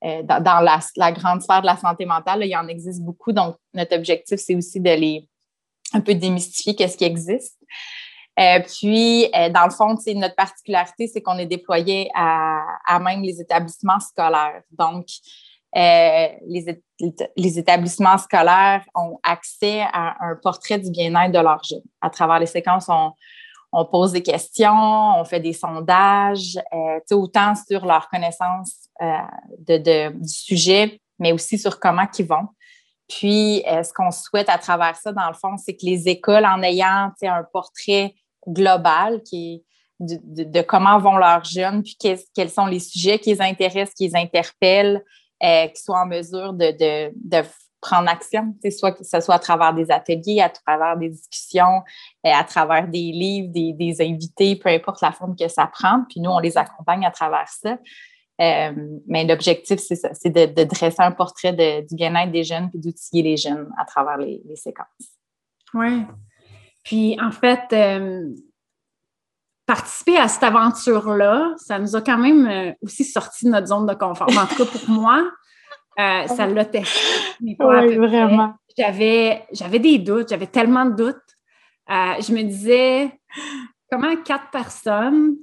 dans, 0.00 0.60
la, 0.96 1.12
grande 1.12 1.42
sphère 1.42 1.60
de 1.60 1.66
la 1.66 1.76
santé 1.76 2.06
mentale, 2.06 2.40
il 2.42 2.48
y 2.48 2.56
en 2.56 2.68
existe 2.68 3.02
beaucoup. 3.02 3.32
Donc, 3.32 3.56
notre 3.74 3.94
objectif, 3.96 4.40
c'est 4.40 4.54
aussi 4.54 4.80
de 4.80 4.92
les 4.92 5.28
un 5.92 6.00
peu 6.00 6.14
démystifier 6.14 6.74
qu'est-ce 6.74 6.96
qui 6.96 7.04
existe. 7.04 7.58
Euh, 8.38 8.60
puis, 8.60 9.28
euh, 9.34 9.48
dans 9.48 9.64
le 9.64 9.70
fond, 9.70 9.96
notre 10.14 10.36
particularité, 10.36 11.08
c'est 11.08 11.20
qu'on 11.20 11.38
est 11.38 11.46
déployé 11.46 12.08
à, 12.14 12.98
même 13.00 13.22
les 13.22 13.40
établissements 13.40 13.98
scolaires. 13.98 14.62
Donc, 14.70 15.06
euh, 15.76 16.28
les, 16.46 17.58
établissements 17.58 18.16
scolaires 18.16 18.84
ont 18.94 19.18
accès 19.22 19.80
à 19.92 20.14
un 20.20 20.36
portrait 20.36 20.78
du 20.78 20.90
bien-être 20.90 21.32
de 21.32 21.38
leurs 21.40 21.62
jeunes. 21.64 21.82
À 22.00 22.10
travers 22.10 22.38
les 22.38 22.46
séquences, 22.46 22.88
on, 22.88 23.84
pose 23.86 24.12
des 24.12 24.22
questions, 24.22 25.18
on 25.18 25.24
fait 25.24 25.40
des 25.40 25.52
sondages, 25.52 26.58
autant 27.10 27.54
sur 27.54 27.84
leur 27.84 28.08
connaissance 28.08 28.88
de, 29.00 30.10
du 30.10 30.28
sujet, 30.28 31.00
mais 31.18 31.32
aussi 31.32 31.58
sur 31.58 31.78
comment 31.78 32.06
ils 32.18 32.26
vont. 32.26 32.48
Puis, 33.08 33.62
ce 33.66 33.92
qu'on 33.92 34.10
souhaite 34.10 34.48
à 34.48 34.58
travers 34.58 34.96
ça, 34.96 35.12
dans 35.12 35.28
le 35.28 35.34
fond, 35.34 35.56
c'est 35.56 35.74
que 35.74 35.86
les 35.86 36.08
écoles, 36.08 36.44
en 36.44 36.62
ayant 36.62 37.10
un 37.22 37.42
portrait 37.52 38.14
global 38.46 39.22
de, 40.00 40.62
comment 40.62 40.98
vont 40.98 41.16
leurs 41.16 41.44
jeunes, 41.44 41.82
puis 41.82 41.96
quels 42.34 42.50
sont 42.50 42.66
les 42.66 42.80
sujets 42.80 43.18
qui 43.18 43.30
les 43.30 43.42
intéressent, 43.42 43.94
qui 43.94 44.08
les 44.08 44.16
interpellent, 44.16 45.04
euh, 45.42 45.66
qu'ils 45.68 45.78
soient 45.78 46.00
en 46.00 46.06
mesure 46.06 46.52
de, 46.52 47.42
prendre 47.80 48.08
action, 48.10 48.56
soit 48.76 48.90
que 48.90 49.04
ce 49.04 49.20
soit 49.20 49.36
à 49.36 49.38
travers 49.38 49.72
des 49.72 49.88
ateliers, 49.92 50.40
à 50.40 50.48
travers 50.48 50.96
des 50.96 51.10
discussions, 51.10 51.82
euh, 52.26 52.30
à 52.34 52.42
travers 52.42 52.88
des 52.88 53.12
livres, 53.12 53.52
des, 53.52 53.96
invités, 54.00 54.56
peu 54.56 54.68
importe 54.68 55.00
la 55.00 55.12
forme 55.12 55.36
que 55.36 55.46
ça 55.46 55.68
prend. 55.68 56.02
Puis 56.08 56.18
nous, 56.20 56.30
on 56.30 56.40
les 56.40 56.58
accompagne 56.58 57.06
à 57.06 57.12
travers 57.12 57.48
ça. 57.48 57.78
Euh, 58.40 58.72
mais 59.06 59.24
l'objectif, 59.24 59.80
c'est 59.80 59.96
ça, 59.96 60.14
c'est 60.14 60.30
de, 60.30 60.64
dresser 60.64 61.02
un 61.02 61.12
portrait 61.12 61.52
du 61.52 61.94
bien-être 61.94 62.30
des 62.30 62.44
jeunes 62.44 62.70
puis 62.70 62.78
d'outiller 62.78 63.22
les 63.22 63.36
jeunes 63.36 63.68
à 63.76 63.84
travers 63.84 64.16
les, 64.16 64.40
les 64.44 64.56
séquences. 64.56 64.86
Oui. 65.74 66.04
Puis, 66.84 67.18
en 67.20 67.30
fait, 67.30 67.64
euh, 67.72 68.30
participer 69.66 70.16
à 70.16 70.28
cette 70.28 70.42
aventure-là, 70.42 71.54
ça 71.58 71.78
nous 71.78 71.94
a 71.94 72.00
quand 72.00 72.16
même 72.16 72.46
euh, 72.46 72.72
aussi 72.82 73.04
sorti 73.04 73.44
de 73.44 73.50
notre 73.50 73.66
zone 73.66 73.86
de 73.86 73.94
confort. 73.94 74.28
En 74.28 74.46
tout 74.46 74.64
cas, 74.64 74.64
pour 74.64 74.88
moi, 74.88 75.30
euh, 75.98 76.26
ça 76.26 76.46
l'a 76.46 76.64
testé. 76.64 77.36
Oui, 77.40 77.96
vraiment. 77.96 78.54
J'avais, 78.76 79.44
j'avais 79.52 79.80
des 79.80 79.98
doutes, 79.98 80.30
j'avais 80.30 80.46
tellement 80.46 80.86
de 80.86 80.94
doutes. 80.94 81.16
je 81.88 82.32
me 82.32 82.42
disais, 82.42 83.10
comment 83.90 84.16
quatre 84.24 84.50
personnes, 84.50 85.36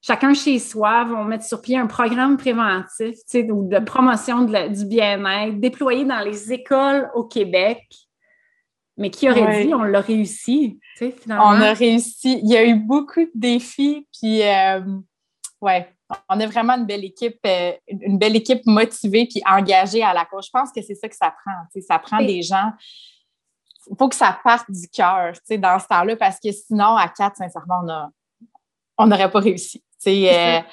chacun 0.00 0.34
chez 0.34 0.58
soi, 0.58 1.04
vont 1.04 1.24
mettre 1.24 1.44
sur 1.44 1.60
pied 1.60 1.78
un 1.78 1.86
programme 1.86 2.36
préventif 2.36 3.18
ou 3.50 3.68
de 3.68 3.78
promotion 3.78 4.42
du 4.42 4.84
bien-être 4.86 5.60
déployé 5.60 6.04
dans 6.04 6.20
les 6.20 6.52
écoles 6.52 7.10
au 7.14 7.24
Québec 7.24 7.86
mais 9.00 9.10
qui 9.10 9.28
aurait 9.30 9.64
dit 9.64 9.74
on 9.74 9.82
l'a 9.82 10.02
réussi, 10.02 10.78
finalement? 10.96 11.48
On 11.48 11.60
a 11.60 11.72
réussi. 11.72 12.38
Il 12.42 12.50
y 12.50 12.56
a 12.56 12.64
eu 12.66 12.74
beaucoup 12.74 13.20
de 13.20 13.30
défis, 13.34 14.06
puis 14.12 14.42
euh, 14.42 14.82
ouais, 15.62 15.88
on 16.28 16.38
a 16.38 16.46
vraiment 16.46 16.74
une 16.74 16.84
belle 16.84 17.04
équipe, 17.04 17.38
euh, 17.46 17.72
une 17.88 18.18
belle 18.18 18.36
équipe 18.36 18.60
motivée 18.66 19.26
puis 19.26 19.42
engagée 19.46 20.02
à 20.02 20.12
la 20.12 20.26
cause. 20.26 20.46
Je 20.46 20.50
pense 20.50 20.70
que 20.70 20.82
c'est 20.82 20.94
ça 20.94 21.08
que 21.08 21.16
ça 21.16 21.32
prend. 21.42 21.80
Ça 21.80 21.98
prend 21.98 22.18
des 22.18 22.42
gens. 22.42 22.72
Il 23.90 23.96
faut 23.98 24.10
que 24.10 24.14
ça 24.14 24.38
parte 24.44 24.70
du 24.70 24.86
cœur, 24.88 25.32
dans 25.58 25.78
ce 25.78 25.86
temps-là, 25.86 26.16
parce 26.16 26.38
que 26.38 26.52
sinon, 26.52 26.96
à 26.96 27.08
quatre, 27.08 27.36
sincèrement, 27.36 28.10
on 28.98 29.06
n'aurait 29.06 29.30
pas 29.30 29.40
réussi. 29.40 29.82
Sais, 30.00 30.64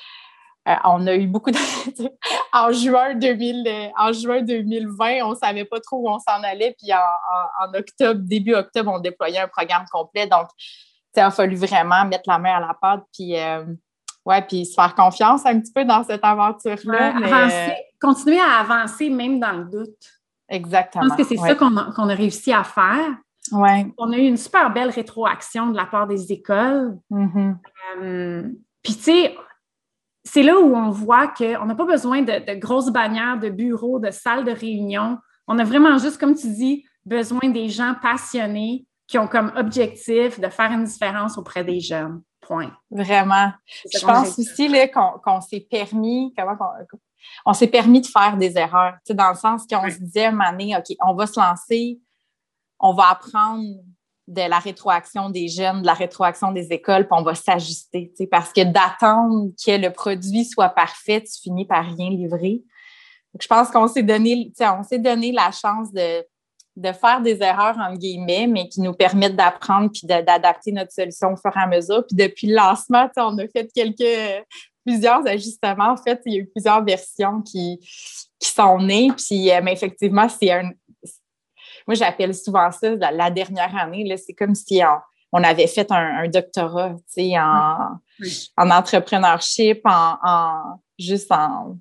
euh, 0.67 0.75
on 0.83 1.05
a 1.07 1.15
eu 1.15 1.27
beaucoup 1.27 1.51
de. 1.51 1.57
en, 2.53 2.71
juin 2.71 3.15
2000, 3.15 3.67
euh, 3.67 3.87
en 3.97 4.11
juin 4.11 4.41
2020, 4.41 5.23
on 5.23 5.29
ne 5.31 5.35
savait 5.35 5.65
pas 5.65 5.79
trop 5.79 5.97
où 5.97 6.09
on 6.09 6.19
s'en 6.19 6.43
allait. 6.43 6.75
Puis 6.77 6.91
en, 6.93 7.73
octobre, 7.73 8.21
début 8.23 8.53
octobre, 8.53 8.91
on 8.93 8.99
déployait 8.99 9.39
un 9.39 9.47
programme 9.47 9.85
complet. 9.91 10.27
Donc, 10.27 10.47
il 11.15 11.19
a 11.19 11.31
fallu 11.31 11.55
vraiment 11.55 12.05
mettre 12.05 12.23
la 12.27 12.39
main 12.39 12.55
à 12.55 12.59
la 12.59 12.73
pâte. 12.79 13.03
Puis, 13.13 13.37
euh, 13.37 13.65
ouais, 14.25 14.41
puis 14.41 14.65
se 14.65 14.73
faire 14.73 14.93
confiance 14.95 15.45
un 15.45 15.59
petit 15.59 15.71
peu 15.73 15.85
dans 15.85 16.03
cette 16.03 16.23
aventure-là. 16.23 17.13
continuer 17.99 18.39
à 18.39 18.59
avancer 18.59 19.09
même 19.09 19.39
dans 19.39 19.53
le 19.53 19.65
doute. 19.65 19.97
Exactement. 20.49 21.03
Je 21.03 21.09
pense 21.09 21.17
que 21.17 21.23
c'est 21.23 21.37
ça 21.37 21.55
qu'on 21.55 21.75
a, 21.77 22.15
réussi 22.15 22.53
à 22.53 22.63
faire. 22.63 23.15
Ouais. 23.51 23.87
On 23.97 24.11
a 24.11 24.17
eu 24.17 24.27
une 24.27 24.37
super 24.37 24.71
belle 24.71 24.89
rétroaction 24.89 25.67
de 25.67 25.77
la 25.77 25.85
part 25.85 26.07
des 26.07 26.31
écoles. 26.31 26.97
Mm-hmm. 27.09 28.53
Puis, 28.87 28.95
tu 28.95 29.03
sais, 29.03 29.35
c'est 30.23 30.43
là 30.43 30.57
où 30.57 30.73
on 30.73 30.91
voit 30.91 31.27
qu'on 31.27 31.65
n'a 31.65 31.75
pas 31.75 31.85
besoin 31.85 32.21
de, 32.21 32.53
grosses 32.53 32.89
bannières, 32.89 33.37
de 33.37 33.49
bureaux, 33.49 33.99
de 33.99 34.11
salles 34.11 34.45
de 34.45 34.51
réunion. 34.51 35.17
On 35.45 35.59
a 35.59 35.65
vraiment 35.65 35.97
juste, 35.97 36.17
comme 36.17 36.35
tu 36.35 36.47
dis, 36.47 36.85
besoin 37.05 37.49
des 37.49 37.67
gens 37.67 37.95
passionnés 38.01 38.85
qui 39.05 39.17
ont 39.17 39.27
comme 39.27 39.51
objectif 39.57 40.39
de 40.39 40.47
faire 40.47 40.71
une 40.71 40.85
différence 40.85 41.37
auprès 41.37 41.65
des 41.65 41.81
jeunes. 41.81 42.21
Point. 42.39 42.71
Vraiment. 42.89 43.51
Je 43.93 43.99
pense 44.05 44.39
aussi 44.39 44.71
qu'on 44.93 45.41
s'est 45.41 45.67
permis, 45.69 46.33
comment 46.37 46.55
on, 47.45 47.51
s'est 47.51 47.67
permis 47.67 47.99
de 47.99 48.07
faire 48.07 48.37
des 48.37 48.57
erreurs, 48.57 48.93
dans 49.09 49.29
le 49.31 49.35
sens 49.35 49.67
qu'on 49.67 49.89
se 49.89 49.97
disait 49.97 50.31
donné, 50.31 50.77
OK, 50.77 50.95
on 51.05 51.13
va 51.13 51.27
se 51.27 51.37
lancer, 51.37 51.99
on 52.79 52.93
va 52.93 53.09
apprendre 53.09 53.65
de 54.27 54.41
la 54.41 54.59
rétroaction 54.59 55.29
des 55.29 55.47
jeunes, 55.47 55.81
de 55.81 55.85
la 55.85 55.93
rétroaction 55.93 56.51
des 56.51 56.73
écoles, 56.73 57.07
puis 57.07 57.17
on 57.17 57.23
va 57.23 57.33
s'ajuster. 57.33 58.11
Parce 58.29 58.51
que 58.51 58.63
d'attendre 58.63 59.51
que 59.65 59.71
le 59.71 59.89
produit 59.91 60.43
soit 60.45 60.69
parfait, 60.69 61.21
tu 61.21 61.41
finis 61.41 61.65
par 61.65 61.85
rien 61.85 62.09
livrer. 62.09 62.61
Je 63.39 63.47
pense 63.47 63.69
qu'on 63.69 63.87
s'est 63.87 64.03
donné, 64.03 64.51
donné 64.91 65.31
la 65.31 65.51
chance 65.51 65.93
de, 65.93 66.23
faire 66.93 67.21
des 67.21 67.41
erreurs, 67.41 67.77
en 67.77 67.93
guillemets, 67.93 68.47
mais 68.47 68.67
qui 68.67 68.81
nous 68.81 68.93
permettent 68.93 69.35
d'apprendre 69.35 69.91
puis 69.91 70.05
d'adapter 70.05 70.71
notre 70.71 70.91
solution 70.91 71.33
au 71.33 71.37
fur 71.37 71.55
et 71.55 71.59
à 71.59 71.67
mesure. 71.67 72.05
Puis 72.07 72.17
depuis 72.17 72.47
le 72.47 72.55
lancement, 72.55 73.09
on 73.17 73.37
a 73.37 73.47
fait 73.47 73.71
quelques 73.73 74.43
plusieurs 74.85 75.25
ajustements. 75.27 75.91
En 75.91 75.97
fait, 75.97 76.21
il 76.25 76.33
y 76.33 76.37
a 76.37 76.39
eu 76.39 76.47
plusieurs 76.47 76.83
versions 76.83 77.41
qui, 77.41 77.79
qui 78.39 78.49
sont 78.49 78.79
nées. 78.79 79.11
Puis, 79.17 79.51
euh, 79.51 79.59
mais 79.63 79.73
effectivement, 79.73 80.27
c'est 80.29 80.51
un, 80.51 80.71
moi, 81.87 81.95
j'appelle 81.95 82.35
souvent 82.35 82.69
ça 82.71 82.95
la, 82.95 83.31
dernière 83.31 83.75
année. 83.75 84.15
C'est 84.17 84.33
comme 84.33 84.53
si 84.53 84.81
on, 85.31 85.43
avait 85.43 85.67
fait 85.67 85.89
un, 85.91 86.27
doctorat 86.27 86.95
en, 87.17 87.99
en 88.57 88.69
entrepreneurship, 88.69 89.81
en, 89.85 90.79
juste 90.99 91.31
en, 91.31 91.77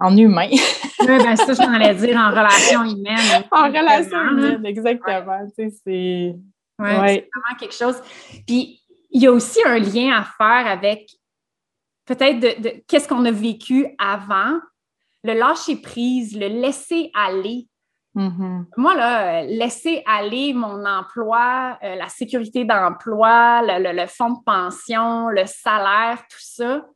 en 0.00 0.16
humain. 0.16 0.48
oui, 1.00 1.06
bien 1.06 1.36
ça, 1.36 1.52
je 1.52 1.62
m'en 1.62 1.74
allais 1.74 1.94
dire 1.94 2.16
en 2.16 2.30
relation 2.30 2.84
humaine. 2.84 3.44
en 3.52 3.66
relation 3.66 4.20
humaine, 4.30 4.66
exactement. 4.66 5.46
C'est 5.56 6.34
ouais, 6.78 7.28
vraiment 7.32 7.58
quelque 7.58 7.74
chose. 7.74 8.00
Puis, 8.46 8.82
il 9.10 9.22
y 9.22 9.26
a 9.26 9.32
aussi 9.32 9.60
un 9.64 9.78
lien 9.78 10.16
à 10.16 10.24
faire 10.24 10.70
avec 10.70 11.08
peut-être 12.04 12.40
de 12.40 12.84
qu'est-ce 12.86 13.08
qu'on 13.08 13.24
a 13.24 13.30
vécu 13.30 13.86
avant, 13.98 14.58
le 15.22 15.34
lâcher 15.34 15.76
prise, 15.76 16.36
le 16.38 16.48
laisser 16.48 17.10
aller. 17.14 17.68
Mm-hmm. 18.16 18.64
Moi, 18.78 18.94
là, 18.96 19.42
laisser 19.44 20.02
aller 20.06 20.54
mon 20.54 20.84
emploi, 20.86 21.78
euh, 21.84 21.96
la 21.96 22.08
sécurité 22.08 22.64
d'emploi, 22.64 23.60
le, 23.62 24.06
fonds 24.06 24.30
de 24.30 24.42
pension, 24.44 25.28
le 25.28 25.44
salaire, 25.44 26.22
tout 26.30 26.40
ça, 26.40 26.86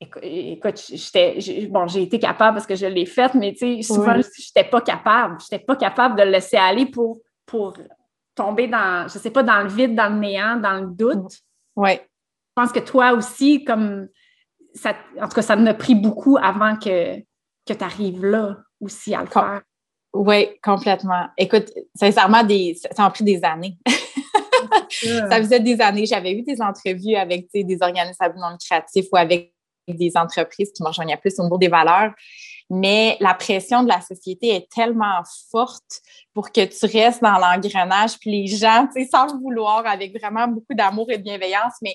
écoute, 0.00 0.80
j'étais, 0.92 1.66
bon, 1.70 1.86
j'ai 1.86 2.02
été 2.02 2.18
capable 2.18 2.56
parce 2.56 2.66
que 2.66 2.74
je 2.74 2.86
l'ai 2.86 3.06
fait, 3.06 3.34
mais 3.34 3.52
tu 3.52 3.82
sais, 3.82 3.94
souvent, 3.94 4.14
je 4.14 4.18
n'étais 4.18 4.68
pas 4.68 4.82
capable. 4.82 5.38
Je 5.40 5.46
n'étais 5.54 5.64
pas 5.64 5.76
capable 5.76 6.18
de 6.18 6.22
le 6.22 6.30
laisser 6.30 6.58
aller 6.58 6.86
pour, 6.86 7.18
pour 7.46 7.74
tomber 8.34 8.68
dans, 8.68 9.08
je 9.08 9.18
sais 9.18 9.30
pas, 9.30 9.42
dans 9.42 9.62
le 9.62 9.68
vide, 9.68 9.94
dans 9.94 10.12
le 10.12 10.18
néant, 10.18 10.56
dans 10.56 10.80
le 10.80 10.88
doute. 10.88 11.32
Oui. 11.76 11.94
Je 11.94 12.62
pense 12.62 12.72
que 12.72 12.80
toi 12.80 13.12
aussi, 13.12 13.64
comme, 13.64 14.08
ça, 14.74 14.94
en 15.18 15.28
tout 15.28 15.34
cas, 15.34 15.42
ça 15.42 15.56
m'a 15.56 15.74
pris 15.74 15.94
beaucoup 15.94 16.36
avant 16.40 16.76
que, 16.76 17.18
que 17.18 17.72
tu 17.72 17.84
arrives 17.84 18.24
là 18.24 18.58
aussi 18.80 19.14
à 19.14 19.22
le 19.22 19.28
faire. 19.28 19.62
Oui, 20.16 20.48
complètement. 20.62 21.26
Écoute, 21.36 21.70
sincèrement, 21.94 22.42
des, 22.42 22.78
ça 22.92 23.04
a 23.04 23.10
pris 23.10 23.24
des 23.24 23.42
années. 23.44 23.76
ça 24.90 25.38
faisait 25.38 25.60
des 25.60 25.80
années. 25.80 26.06
J'avais 26.06 26.32
eu 26.32 26.42
des 26.42 26.60
entrevues 26.60 27.16
avec 27.16 27.48
des 27.52 27.78
organismes 27.80 28.32
non 28.36 28.50
lucratifs 28.50 29.06
ou 29.12 29.16
avec 29.16 29.52
des 29.86 30.16
entreprises 30.16 30.72
qui 30.72 30.82
me 30.82 30.88
rejoignaient 30.88 31.16
plus 31.16 31.38
au 31.38 31.44
niveau 31.44 31.58
des 31.58 31.68
valeurs. 31.68 32.12
mais 32.68 33.16
la 33.20 33.34
pression 33.34 33.84
de 33.84 33.88
la 33.88 34.00
société 34.00 34.48
est 34.48 34.68
tellement 34.68 35.22
forte 35.52 36.00
pour 36.34 36.50
que 36.50 36.64
tu 36.64 36.86
restes 36.86 37.22
dans 37.22 37.38
l'engrenage, 37.38 38.18
puis 38.18 38.30
les 38.30 38.46
gens, 38.48 38.88
tu 38.92 39.00
sais, 39.00 39.08
sans 39.08 39.26
le 39.26 39.38
vouloir, 39.38 39.86
avec 39.86 40.18
vraiment 40.18 40.48
beaucoup 40.48 40.74
d'amour 40.74 41.06
et 41.10 41.18
de 41.18 41.22
bienveillance, 41.22 41.74
mais 41.82 41.94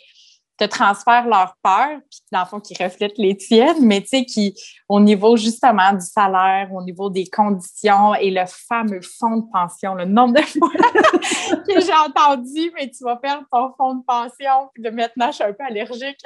te 0.62 0.68
transfèrent 0.68 1.28
leur 1.28 1.56
peur, 1.64 2.00
puis 2.10 2.20
dans 2.32 2.42
le 2.42 2.46
fond, 2.46 2.60
qui 2.60 2.76
reflètent 2.82 3.18
les 3.18 3.36
tiennes, 3.36 3.84
mais 3.84 4.02
tu 4.02 4.10
sais, 4.10 4.26
qui, 4.26 4.54
au 4.88 5.00
niveau 5.00 5.36
justement 5.36 5.92
du 5.94 6.06
salaire, 6.06 6.70
au 6.72 6.84
niveau 6.84 7.10
des 7.10 7.26
conditions 7.26 8.14
et 8.14 8.30
le 8.30 8.46
fameux 8.46 9.02
fonds 9.02 9.38
de 9.38 9.52
pension, 9.52 9.96
le 9.96 10.06
nombre 10.06 10.36
de 10.36 10.42
fois 10.42 10.70
que 11.68 11.82
j'ai 11.82 11.94
entendu, 11.94 12.72
mais 12.76 12.92
tu 12.92 13.04
vas 13.04 13.16
perdre 13.16 13.46
ton 13.52 13.74
fonds 13.76 13.96
de 13.96 14.04
pension, 14.06 14.70
puis 14.74 14.84
de 14.84 14.92
maintenant, 14.92 15.32
je 15.32 15.38
suis 15.38 15.44
un 15.44 15.54
peu 15.54 15.64
allergique 15.64 16.20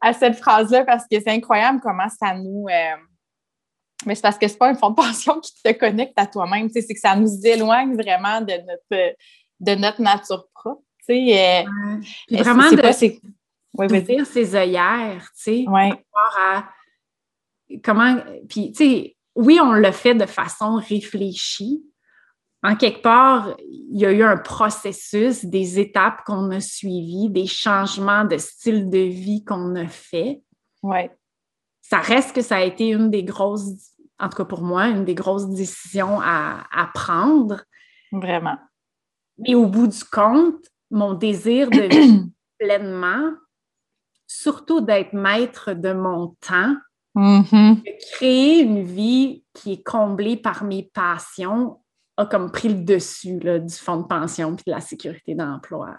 à 0.00 0.12
cette 0.12 0.34
phrase-là 0.34 0.84
parce 0.84 1.04
que 1.04 1.20
c'est 1.20 1.30
incroyable 1.30 1.80
comment 1.80 2.08
ça 2.08 2.34
nous. 2.34 2.66
Euh, 2.68 2.96
mais 4.04 4.16
c'est 4.16 4.22
parce 4.22 4.38
que 4.38 4.48
c'est 4.48 4.58
pas 4.58 4.68
un 4.68 4.74
fonds 4.74 4.90
de 4.90 4.96
pension 4.96 5.38
qui 5.40 5.52
te 5.62 5.72
connecte 5.72 6.18
à 6.18 6.26
toi-même, 6.26 6.68
c'est 6.70 6.82
que 6.82 6.98
ça 6.98 7.14
nous 7.14 7.40
éloigne 7.44 7.94
vraiment 7.94 8.40
de 8.40 8.52
notre, 8.52 9.14
de 9.60 9.74
notre 9.76 10.02
nature 10.02 10.48
propre. 10.52 10.82
Euh, 11.08 11.62
vraiment 12.30 12.70
de, 12.70 14.00
dire 14.00 14.26
ses 14.26 14.54
œillères, 14.54 15.30
tu 15.36 15.42
sais, 15.42 15.64
ouais. 15.68 15.92
à 16.38 16.68
comment, 17.84 18.16
puis 18.48 18.72
tu 18.72 18.74
sais, 18.74 19.16
oui, 19.34 19.58
on 19.62 19.72
le 19.72 19.92
fait 19.92 20.14
de 20.14 20.26
façon 20.26 20.76
réfléchie. 20.76 21.84
En 22.62 22.74
quelque 22.74 23.02
part, 23.02 23.54
il 23.60 24.00
y 24.00 24.06
a 24.06 24.12
eu 24.12 24.22
un 24.22 24.38
processus, 24.38 25.44
des 25.44 25.78
étapes 25.78 26.24
qu'on 26.24 26.50
a 26.50 26.60
suivies, 26.60 27.30
des 27.30 27.46
changements 27.46 28.24
de 28.24 28.38
style 28.38 28.88
de 28.90 28.98
vie 28.98 29.44
qu'on 29.44 29.76
a 29.76 29.86
fait. 29.86 30.42
Ouais. 30.82 31.10
Ça 31.82 31.98
reste 31.98 32.34
que 32.34 32.42
ça 32.42 32.56
a 32.56 32.62
été 32.62 32.88
une 32.88 33.10
des 33.10 33.22
grosses, 33.22 33.92
en 34.18 34.28
tout 34.28 34.38
cas 34.38 34.44
pour 34.44 34.62
moi, 34.62 34.88
une 34.88 35.04
des 35.04 35.14
grosses 35.14 35.48
décisions 35.48 36.20
à, 36.20 36.66
à 36.72 36.86
prendre. 36.88 37.62
Vraiment. 38.10 38.56
Mais 39.38 39.54
au 39.54 39.66
bout 39.66 39.86
du 39.86 40.02
compte, 40.04 40.64
mon 40.90 41.14
désir 41.14 41.70
de 41.70 41.80
vivre 41.94 42.24
pleinement, 42.58 43.32
surtout 44.26 44.80
d'être 44.80 45.12
maître 45.12 45.72
de 45.72 45.92
mon 45.92 46.36
temps, 46.40 46.74
mm-hmm. 47.14 47.82
de 47.82 48.14
créer 48.14 48.60
une 48.60 48.82
vie 48.82 49.44
qui 49.54 49.74
est 49.74 49.82
comblée 49.82 50.36
par 50.36 50.64
mes 50.64 50.90
passions, 50.94 51.80
a 52.16 52.26
comme 52.26 52.50
pris 52.50 52.68
le 52.68 52.82
dessus 52.82 53.38
du 53.38 53.74
fonds 53.74 53.98
de 53.98 54.06
pension 54.06 54.54
puis 54.56 54.64
de 54.66 54.70
la 54.70 54.80
sécurité 54.80 55.34
d'emploi. 55.34 55.96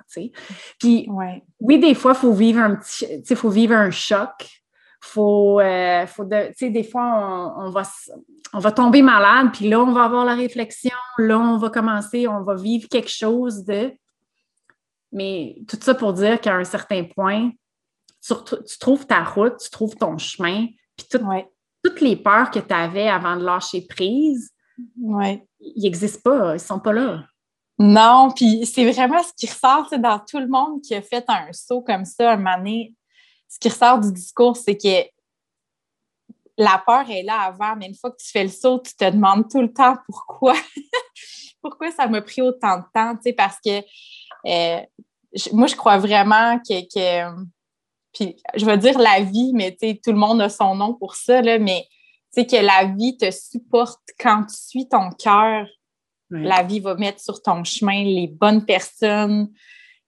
Puis 0.80 1.08
oui, 1.60 1.80
des 1.80 1.94
fois, 1.94 2.14
il 2.16 2.18
faut 2.18 2.34
vivre 2.34 2.60
un 2.60 2.76
petit, 2.76 3.36
faut 3.36 3.50
vivre 3.50 3.76
un 3.76 3.92
choc. 3.92 4.50
Faut, 5.00 5.60
euh, 5.60 6.08
faut 6.08 6.26
des 6.26 6.84
fois, 6.84 7.54
on, 7.58 7.70
va, 7.70 7.84
on 8.52 8.60
va 8.60 8.72
tomber 8.72 9.04
malade, 9.04 9.50
puis 9.54 9.70
là, 9.70 9.80
on 9.80 9.92
va 9.92 10.06
avoir 10.06 10.26
la 10.26 10.34
réflexion, 10.34 10.96
là, 11.20 11.38
on 11.38 11.58
va 11.58 11.70
commencer, 11.70 12.28
on 12.28 12.42
va 12.42 12.56
vivre 12.56 12.90
quelque 12.90 13.12
chose 13.12 13.64
de. 13.64 13.94
Mais 15.18 15.56
tout 15.68 15.80
ça 15.82 15.96
pour 15.96 16.14
dire 16.14 16.40
qu'à 16.40 16.56
un 16.56 16.64
certain 16.64 17.04
point, 17.04 17.50
tu, 18.22 18.78
trouves 18.80 19.08
ta 19.08 19.24
route, 19.24 19.58
tu 19.58 19.72
trouves 19.72 19.96
ton 19.96 20.18
chemin, 20.20 20.68
puis 20.96 21.08
toutes 21.84 22.02
les 22.02 22.16
peurs 22.16 22.52
que 22.52 22.60
tu 22.60 22.74
avais 22.74 23.08
avant 23.08 23.36
de 23.36 23.44
lâcher 23.44 23.82
prise, 23.88 24.52
ils 25.00 25.42
n'existent 25.76 26.22
pas, 26.24 26.50
ils 26.52 26.54
ne 26.54 26.58
sont 26.60 26.80
pas 26.80 26.94
là. 26.94 27.24
Non, 27.80 28.32
puis 28.36 28.66
c'est 28.68 28.92
vraiment 28.92 29.24
ce 29.24 29.34
qui 29.36 29.48
ressort 29.52 29.90
dans 30.00 30.20
tout 30.20 30.40
le 30.40 30.48
monde 30.48 30.82
qui 30.82 30.94
a 30.94 31.02
fait 31.02 31.26
un 31.28 31.52
saut 31.52 31.82
comme 31.82 32.06
ça 32.06 32.34
un 32.34 32.38
moment 32.38 32.58
donné. 32.58 32.94
Ce 33.50 33.58
qui 33.58 33.70
ressort 33.70 34.00
du 34.00 34.12
discours, 34.12 34.56
c'est 34.56 34.78
que 34.78 35.10
la 36.60 36.84
peur 36.86 37.10
est 37.10 37.24
là 37.24 37.42
avant, 37.42 37.76
mais 37.76 37.88
une 37.88 37.96
fois 37.96 38.12
que 38.12 38.18
tu 38.18 38.30
fais 38.30 38.44
le 38.44 38.50
saut, 38.50 38.80
tu 38.80 38.96
te 38.96 39.10
demandes 39.10 39.50
tout 39.50 39.62
le 39.62 39.74
temps 39.74 39.96
pourquoi. 40.08 40.54
pourquoi 41.62 41.92
ça 41.92 42.08
m'a 42.08 42.22
pris 42.22 42.42
autant 42.42 42.78
de 42.78 42.84
temps, 42.94 43.16
tu 43.16 43.24
sais, 43.24 43.34
parce 43.34 43.58
que 43.64 43.82
euh, 44.46 44.82
moi, 45.54 45.68
je 45.68 45.76
crois 45.76 45.98
vraiment 45.98 46.60
que, 46.60 47.46
puis 48.14 48.36
je 48.56 48.66
vais 48.66 48.78
dire 48.78 48.98
la 48.98 49.22
vie, 49.22 49.52
mais 49.54 49.72
tu 49.72 49.88
sais, 49.88 50.02
tout 50.04 50.12
le 50.12 50.18
monde 50.18 50.42
a 50.42 50.50
son 50.50 50.76
nom 50.76 50.94
pour 50.94 51.16
ça, 51.16 51.42
là, 51.42 51.60
mais 51.60 51.88
tu 52.34 52.42
sais, 52.42 52.48
que 52.48 52.56
la 52.56 52.86
vie 52.86 53.18
te 53.18 53.30
supporte 53.32 54.02
quand 54.20 54.46
tu 54.46 54.56
suis 54.56 54.88
ton 54.88 55.10
cœur. 55.12 55.68
La 56.30 56.62
vie 56.62 56.82
va 56.82 56.96
mettre 56.96 57.22
sur 57.22 57.42
ton 57.42 57.64
chemin 57.64 58.04
les 58.04 58.28
bonnes 58.28 58.66
personnes, 58.66 59.50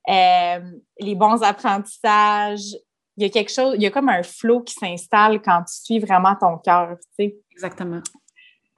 euh, 0.10 0.60
les 1.00 1.16
bons 1.16 1.42
apprentissages. 1.42 2.76
Il 3.16 3.24
y 3.24 3.26
a 3.26 3.30
quelque 3.30 3.52
chose, 3.52 3.76
il 3.78 3.84
y 3.84 3.86
a 3.86 3.90
comme 3.90 4.10
un 4.10 4.24
flot 4.24 4.62
qui 4.62 4.74
s'installe 4.74 5.42
quand 5.42 5.64
tu 5.64 5.76
suis 5.76 6.00
vraiment 6.00 6.36
ton 6.36 6.58
cœur, 6.58 6.98
tu 7.00 7.26
sais. 7.26 7.38
Exactement. 7.52 8.02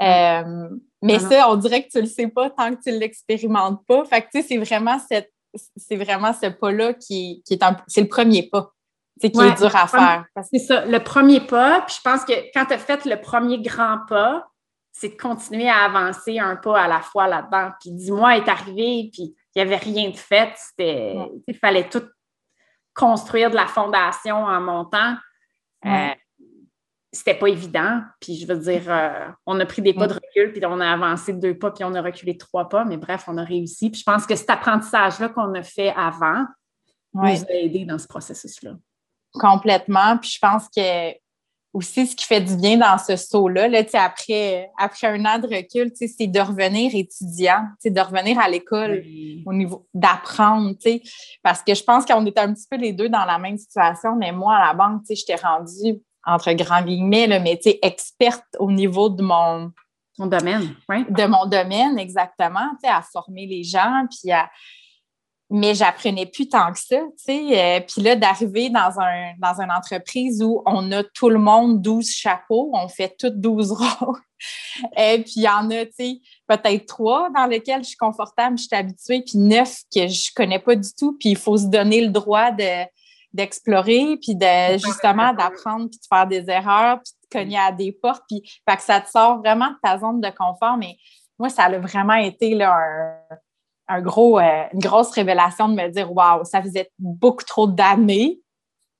Euh, 0.01 0.69
mais 1.01 1.19
ça, 1.19 1.49
on 1.49 1.55
dirait 1.55 1.83
que 1.83 1.89
tu 1.89 2.01
le 2.01 2.07
sais 2.07 2.27
pas 2.27 2.49
tant 2.51 2.75
que 2.75 2.81
tu 2.81 2.91
l'expérimentes 2.91 3.85
pas. 3.87 4.05
Fait 4.05 4.21
que, 4.21 4.27
tu 4.31 4.41
sais, 4.41 4.47
c'est 4.47 4.57
vraiment 4.57 4.99
cette 4.99 5.31
c'est 5.75 5.97
vraiment 5.97 6.33
ce 6.33 6.47
pas-là 6.47 6.93
qui, 6.93 7.43
est 7.49 7.63
c'est 7.87 8.01
le 8.01 8.07
premier 8.07 8.49
pas. 8.49 8.71
qui 9.19 9.27
est 9.27 9.57
dur 9.57 9.75
à 9.75 9.87
faire. 9.87 10.25
C'est 10.51 10.59
ça, 10.59 10.85
le 10.85 10.99
premier 10.99 11.41
pas. 11.41 11.81
Puis 11.81 11.97
je 11.97 12.01
pense 12.01 12.25
que 12.25 12.33
quand 12.53 12.65
tu 12.65 12.73
as 12.73 12.77
fait 12.77 13.05
le 13.05 13.19
premier 13.19 13.59
grand 13.61 13.99
pas, 14.07 14.47
c'est 14.91 15.09
de 15.09 15.21
continuer 15.21 15.69
à 15.69 15.85
avancer 15.85 16.39
un 16.39 16.55
pas 16.55 16.81
à 16.81 16.87
la 16.87 17.01
fois 17.01 17.27
là-dedans. 17.27 17.71
Puis 17.79 17.91
dis-moi 17.91 18.37
est 18.37 18.47
arrivé, 18.47 19.09
puis 19.11 19.35
il 19.55 19.57
n'y 19.57 19.61
avait 19.61 19.77
rien 19.77 20.09
de 20.09 20.17
fait. 20.17 20.53
Il 20.77 21.57
fallait 21.59 21.89
tout 21.89 22.03
construire 22.93 23.49
de 23.49 23.55
la 23.55 23.67
fondation 23.67 24.35
en 24.35 24.61
montant. 24.61 25.15
Euh, 25.85 26.09
c'était 27.11 27.35
pas 27.35 27.47
évident. 27.47 28.01
Puis 28.19 28.37
je 28.37 28.47
veux 28.47 28.57
dire, 28.57 28.83
euh, 28.87 29.27
on 29.45 29.59
a 29.59 29.65
pris 29.65 29.81
des 29.81 29.93
pas 29.93 30.07
de 30.07 30.13
recul, 30.13 30.53
puis 30.53 30.65
on 30.65 30.79
a 30.79 30.89
avancé 30.89 31.33
deux 31.33 31.57
pas, 31.57 31.71
puis 31.71 31.83
on 31.83 31.93
a 31.93 32.01
reculé 32.01 32.37
trois 32.37 32.69
pas, 32.69 32.85
mais 32.85 32.97
bref, 32.97 33.25
on 33.27 33.37
a 33.37 33.43
réussi. 33.43 33.89
Puis 33.89 33.99
je 33.99 34.05
pense 34.05 34.25
que 34.25 34.35
cet 34.35 34.49
apprentissage-là 34.49 35.29
qu'on 35.29 35.53
a 35.53 35.63
fait 35.63 35.93
avant 35.95 36.45
nous 37.13 37.23
a 37.23 37.53
aidé 37.53 37.85
dans 37.85 37.97
ce 37.97 38.07
processus-là. 38.07 38.71
Complètement. 39.33 40.17
Puis 40.17 40.31
je 40.35 40.39
pense 40.39 40.67
que 40.75 41.11
aussi 41.73 42.05
ce 42.05 42.15
qui 42.15 42.25
fait 42.25 42.41
du 42.41 42.55
bien 42.57 42.77
dans 42.77 42.97
ce 42.97 43.15
saut-là, 43.15 43.67
là, 43.67 43.81
après, 43.93 44.69
après 44.77 45.07
un 45.07 45.25
an 45.25 45.39
de 45.39 45.47
recul, 45.47 45.91
c'est 45.95 46.27
de 46.27 46.39
revenir 46.39 46.91
étudiant, 46.93 47.65
de 47.83 47.99
revenir 47.99 48.39
à 48.39 48.49
l'école 48.49 49.03
au 49.45 49.53
niveau 49.53 49.87
d'apprendre. 49.93 50.75
Parce 51.43 51.61
que 51.61 51.73
je 51.73 51.83
pense 51.83 52.05
qu'on 52.05 52.25
était 52.25 52.41
un 52.41 52.53
petit 52.53 52.67
peu 52.69 52.77
les 52.77 52.93
deux 52.93 53.09
dans 53.09 53.25
la 53.25 53.37
même 53.37 53.57
situation, 53.57 54.15
mais 54.15 54.31
moi, 54.31 54.55
à 54.55 54.67
la 54.67 54.73
banque, 54.73 55.03
j'étais 55.09 55.35
rendue 55.35 56.01
entre 56.25 56.51
grands 56.53 56.83
guillemets, 56.83 57.27
là, 57.27 57.39
mais 57.39 57.59
experte 57.81 58.45
au 58.59 58.71
niveau 58.71 59.09
de 59.09 59.23
mon, 59.23 59.71
domaine, 60.19 60.75
oui. 60.89 61.05
De 61.09 61.25
mon 61.25 61.45
domaine, 61.45 61.97
exactement, 61.97 62.71
à 62.83 63.01
former 63.01 63.47
les 63.47 63.63
gens, 63.63 64.05
puis 64.09 64.31
à... 64.31 64.49
Mais 65.53 65.75
j'apprenais 65.75 66.27
plus 66.27 66.47
tant 66.47 66.71
que 66.71 66.79
ça, 66.79 66.95
tu 66.95 67.11
sais. 67.17 67.59
Euh, 67.59 67.81
puis 67.81 68.01
là, 68.01 68.15
d'arriver 68.15 68.69
dans, 68.69 69.01
un, 69.01 69.33
dans 69.37 69.61
une 69.61 69.69
entreprise 69.69 70.41
où 70.41 70.63
on 70.65 70.89
a 70.93 71.03
tout 71.03 71.27
le 71.27 71.39
monde 71.39 71.81
12 71.81 72.07
chapeaux, 72.07 72.71
on 72.73 72.87
fait 72.87 73.13
toutes 73.19 73.41
12 73.41 73.71
rôles. 73.99 74.21
Et 74.95 75.21
puis 75.23 75.33
il 75.37 75.43
y 75.43 75.49
en 75.49 75.69
a, 75.71 75.85
tu 75.85 75.91
sais, 75.99 76.21
peut-être 76.47 76.85
trois 76.85 77.29
dans 77.31 77.47
lesquels 77.47 77.83
je 77.83 77.89
suis 77.89 77.97
confortable, 77.97 78.57
je 78.57 78.63
suis 78.63 78.75
habituée, 78.75 79.23
puis 79.23 79.39
neuf 79.39 79.81
que 79.93 80.07
je 80.07 80.31
connais 80.33 80.59
pas 80.59 80.75
du 80.75 80.89
tout, 80.97 81.17
puis 81.19 81.31
il 81.31 81.37
faut 81.37 81.57
se 81.57 81.67
donner 81.67 81.99
le 81.99 82.11
droit 82.11 82.51
de 82.51 82.85
d'explorer, 83.33 84.17
puis 84.21 84.35
de 84.35 84.77
justement 84.77 85.33
d'apprendre, 85.33 85.89
puis 85.89 85.99
de 85.99 86.05
faire 86.09 86.27
des 86.27 86.49
erreurs, 86.49 86.99
puis 87.03 87.13
de 87.23 87.39
cogner 87.39 87.59
à 87.59 87.71
des 87.71 87.91
portes, 87.91 88.23
puis 88.27 88.41
fait 88.67 88.75
que 88.75 88.83
ça 88.83 88.99
te 88.99 89.09
sort 89.09 89.39
vraiment 89.39 89.69
de 89.69 89.77
ta 89.81 89.97
zone 89.97 90.21
de 90.21 90.29
confort. 90.29 90.77
Mais 90.77 90.97
moi, 91.39 91.49
ça 91.49 91.63
a 91.63 91.79
vraiment 91.79 92.15
été 92.15 92.53
là, 92.53 92.77
un, 93.87 94.01
gros, 94.01 94.39
euh, 94.39 94.63
une 94.73 94.79
grosse 94.79 95.11
révélation 95.11 95.69
de 95.69 95.75
me 95.75 95.89
dire 95.89 96.11
Waouh, 96.11 96.43
ça 96.45 96.61
faisait 96.61 96.91
beaucoup 96.99 97.43
trop 97.43 97.67
d'années. 97.67 98.39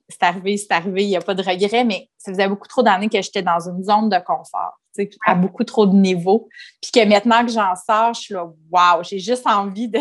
C'est 0.10 0.24
arrivé, 0.24 0.58
c'est 0.58 0.72
arrivé, 0.74 1.04
il 1.04 1.10
n'y 1.10 1.16
a 1.16 1.22
pas 1.22 1.34
de 1.34 1.44
regret, 1.44 1.86
mais 1.86 2.10
ça 2.18 2.32
faisait 2.32 2.48
beaucoup 2.48 2.68
trop 2.68 2.84
d'années 2.84 3.08
que 3.08 3.22
j'étais 3.22 3.42
dans 3.42 3.60
une 3.60 3.82
zone 3.84 4.10
de 4.10 4.18
confort, 4.18 4.78
à 5.26 5.36
beaucoup 5.36 5.64
trop 5.64 5.86
de 5.86 5.96
niveaux. 5.96 6.50
Puis 6.82 6.92
que 6.92 7.08
maintenant 7.08 7.46
que 7.46 7.52
j'en 7.52 7.74
sors, 7.76 8.14
je 8.14 8.20
suis 8.20 8.34
là, 8.34 8.46
waouh, 8.70 9.04
j'ai 9.04 9.20
juste 9.20 9.48
envie 9.48 9.88
de, 9.88 10.00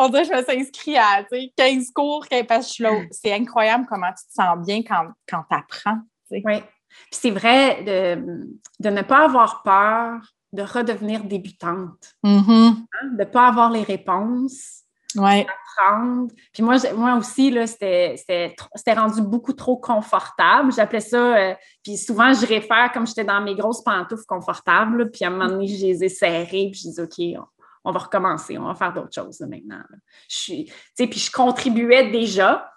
on 0.00 0.08
dirait 0.08 0.22
que 0.22 0.28
je 0.28 0.34
me 0.34 0.42
suis 0.42 0.60
inscrite 0.60 0.96
à 0.96 1.22
15 1.56 1.90
cours, 1.94 2.26
parce 2.48 2.76
que 2.76 2.84
c'est 3.10 3.32
incroyable 3.32 3.86
comment 3.88 4.08
tu 4.08 4.26
te 4.26 4.32
sens 4.32 4.58
bien 4.66 4.82
quand, 4.82 5.10
quand 5.28 5.44
tu 5.48 5.56
apprends. 5.56 6.00
Oui. 6.30 6.42
Puis 6.42 7.20
c'est 7.20 7.30
vrai 7.30 7.82
de, 7.82 8.48
de, 8.80 8.90
ne 8.90 9.02
pas 9.02 9.24
avoir 9.24 9.62
peur 9.62 10.20
de 10.52 10.62
redevenir 10.62 11.22
débutante, 11.24 12.14
mm-hmm. 12.24 12.50
hein, 12.50 13.06
de 13.12 13.18
ne 13.18 13.24
pas 13.24 13.46
avoir 13.46 13.70
les 13.70 13.82
réponses, 13.82 14.82
ouais. 15.16 15.46
d'apprendre. 15.46 16.32
Puis 16.52 16.62
moi, 16.62 16.76
moi 16.96 17.14
aussi, 17.16 17.54
c'était 17.66 18.94
rendu 18.96 19.22
beaucoup 19.22 19.52
trop 19.52 19.76
confortable. 19.76 20.72
J'appelais 20.72 21.00
ça, 21.00 21.36
euh, 21.36 21.54
puis 21.84 21.96
souvent, 21.96 22.32
je 22.32 22.46
réfère 22.46 22.90
comme 22.92 23.06
j'étais 23.06 23.24
dans 23.24 23.40
mes 23.40 23.54
grosses 23.54 23.82
pantoufles 23.82 24.26
confortables, 24.26 25.10
puis 25.10 25.24
à 25.24 25.28
un 25.28 25.30
moment 25.30 25.48
donné, 25.48 25.68
je 25.68 25.86
les 25.86 26.04
ai 26.04 26.08
serrées, 26.08 26.70
puis 26.72 26.80
je 26.84 26.88
dis, 26.88 27.00
OK, 27.00 27.44
on 27.84 27.92
va 27.92 28.00
recommencer, 28.00 28.58
on 28.58 28.64
va 28.64 28.74
faire 28.74 28.92
d'autres 28.92 29.14
choses 29.14 29.40
maintenant. 29.40 29.82
Je 30.28 30.64
puis 31.06 31.20
je 31.20 31.30
contribuais 31.30 32.10
déjà, 32.10 32.70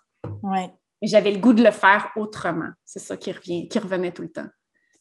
ouais. 0.43 0.71
mais 1.01 1.07
j'avais 1.07 1.31
le 1.31 1.39
goût 1.39 1.53
de 1.53 1.63
le 1.63 1.71
faire 1.71 2.09
autrement. 2.15 2.69
C'est 2.85 2.99
ça 2.99 3.17
qui, 3.17 3.31
revient, 3.31 3.67
qui 3.67 3.79
revenait 3.79 4.11
tout 4.11 4.21
le 4.21 4.31
temps. 4.31 4.47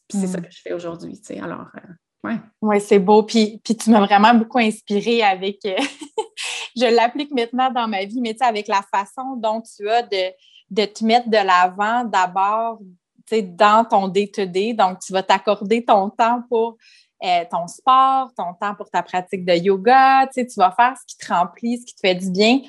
c'est 0.09 0.27
ça 0.27 0.39
mm. 0.39 0.41
que 0.41 0.51
je 0.51 0.61
fais 0.61 0.73
aujourd'hui, 0.73 1.19
tu 1.19 1.33
sais. 1.33 1.39
Alors, 1.39 1.67
euh, 1.77 2.29
ouais. 2.29 2.39
Oui, 2.61 2.81
c'est 2.81 2.99
beau. 2.99 3.23
Puis, 3.23 3.61
puis 3.63 3.77
tu 3.77 3.89
m'as 3.91 4.05
vraiment 4.05 4.33
beaucoup 4.33 4.59
inspirée 4.59 5.23
avec, 5.23 5.65
euh, 5.65 5.75
je 6.75 6.93
l'applique 6.93 7.31
maintenant 7.31 7.71
dans 7.71 7.87
ma 7.87 8.03
vie, 8.03 8.19
mais 8.21 8.33
tu 8.33 8.39
sais, 8.39 8.45
avec 8.45 8.67
la 8.67 8.81
façon 8.93 9.37
dont 9.37 9.61
tu 9.61 9.89
as 9.89 10.03
de, 10.03 10.31
de 10.69 10.85
te 10.85 11.05
mettre 11.05 11.29
de 11.29 11.37
l'avant 11.37 12.03
d'abord, 12.03 12.79
tu 13.25 13.37
sais, 13.37 13.41
dans 13.41 13.85
ton 13.85 14.09
day-to-day. 14.09 14.73
Donc, 14.73 14.99
tu 14.99 15.13
vas 15.13 15.23
t'accorder 15.23 15.85
ton 15.85 16.09
temps 16.09 16.43
pour 16.49 16.77
euh, 17.23 17.45
ton 17.49 17.67
sport, 17.67 18.31
ton 18.35 18.53
temps 18.59 18.75
pour 18.75 18.89
ta 18.89 19.01
pratique 19.01 19.45
de 19.45 19.53
yoga, 19.53 20.27
tu 20.27 20.41
sais, 20.41 20.47
tu 20.47 20.55
vas 20.59 20.71
faire 20.71 20.93
ce 20.97 21.05
qui 21.05 21.17
te 21.17 21.33
remplit, 21.33 21.79
ce 21.79 21.85
qui 21.85 21.95
te 21.95 21.99
fait 22.01 22.15
du 22.15 22.29
bien. 22.31 22.59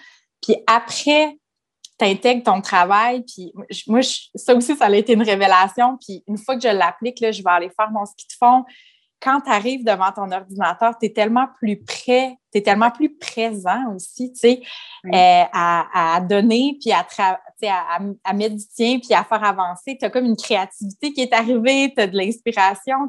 Puis 0.40 0.56
après, 0.66 1.36
tu 1.98 2.04
intègres 2.04 2.42
ton 2.42 2.60
travail. 2.60 3.24
Puis 3.24 3.52
moi, 3.86 4.00
ça 4.34 4.54
aussi, 4.54 4.76
ça 4.76 4.86
a 4.86 4.94
été 4.94 5.12
une 5.14 5.22
révélation. 5.22 5.96
Puis 5.98 6.22
une 6.26 6.38
fois 6.38 6.56
que 6.56 6.62
je 6.62 6.68
l'applique, 6.68 7.18
je 7.18 7.42
vais 7.42 7.50
aller 7.50 7.70
faire 7.70 7.90
mon 7.90 8.04
ski 8.04 8.26
de 8.26 8.34
fond. 8.38 8.64
Quand 9.20 9.40
tu 9.40 9.50
arrives 9.50 9.84
devant 9.84 10.12
ton 10.12 10.30
ordinateur, 10.30 10.98
tu 11.00 11.06
es 11.06 11.12
tellement 11.12 11.46
plus 11.58 11.82
prêt, 11.82 12.36
tu 12.52 12.58
es 12.58 12.62
tellement 12.62 12.90
plus 12.90 13.16
présent 13.16 13.94
aussi, 13.94 14.30
tu 14.32 14.38
sais, 14.38 14.62
euh, 15.06 15.44
à, 15.52 16.20
donner, 16.20 16.76
puis 16.78 16.92
à, 16.92 17.06
à, 17.22 17.98
à, 18.22 18.32
mettre 18.34 18.56
du 18.56 18.68
tien, 18.68 18.98
puis 18.98 19.14
à 19.14 19.24
faire 19.24 19.42
avancer. 19.42 19.96
Tu 19.98 20.04
as 20.04 20.10
comme 20.10 20.26
une 20.26 20.36
créativité 20.36 21.12
qui 21.14 21.22
est 21.22 21.32
arrivée, 21.32 21.90
tu 21.96 22.02
as 22.02 22.06
de 22.06 22.16
l'inspiration. 22.16 23.08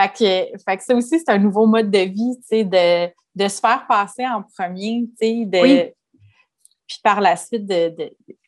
Fait 0.00 0.08
que, 0.08 0.58
fait 0.64 0.76
que 0.76 0.84
ça 0.84 0.94
aussi, 0.94 1.18
c'est 1.18 1.30
un 1.30 1.38
nouveau 1.38 1.66
mode 1.66 1.90
de 1.90 1.98
vie, 1.98 2.36
tu 2.38 2.46
sais, 2.46 2.64
de, 2.64 3.12
de 3.34 3.48
se 3.48 3.60
faire 3.60 3.86
passer 3.86 4.26
en 4.26 4.42
premier, 4.42 5.08
tu 5.20 5.26
sais, 5.26 5.44
de, 5.44 5.92
puis 6.86 6.98
par 7.04 7.20
la 7.20 7.36
suite, 7.36 7.66
de, 7.66 7.94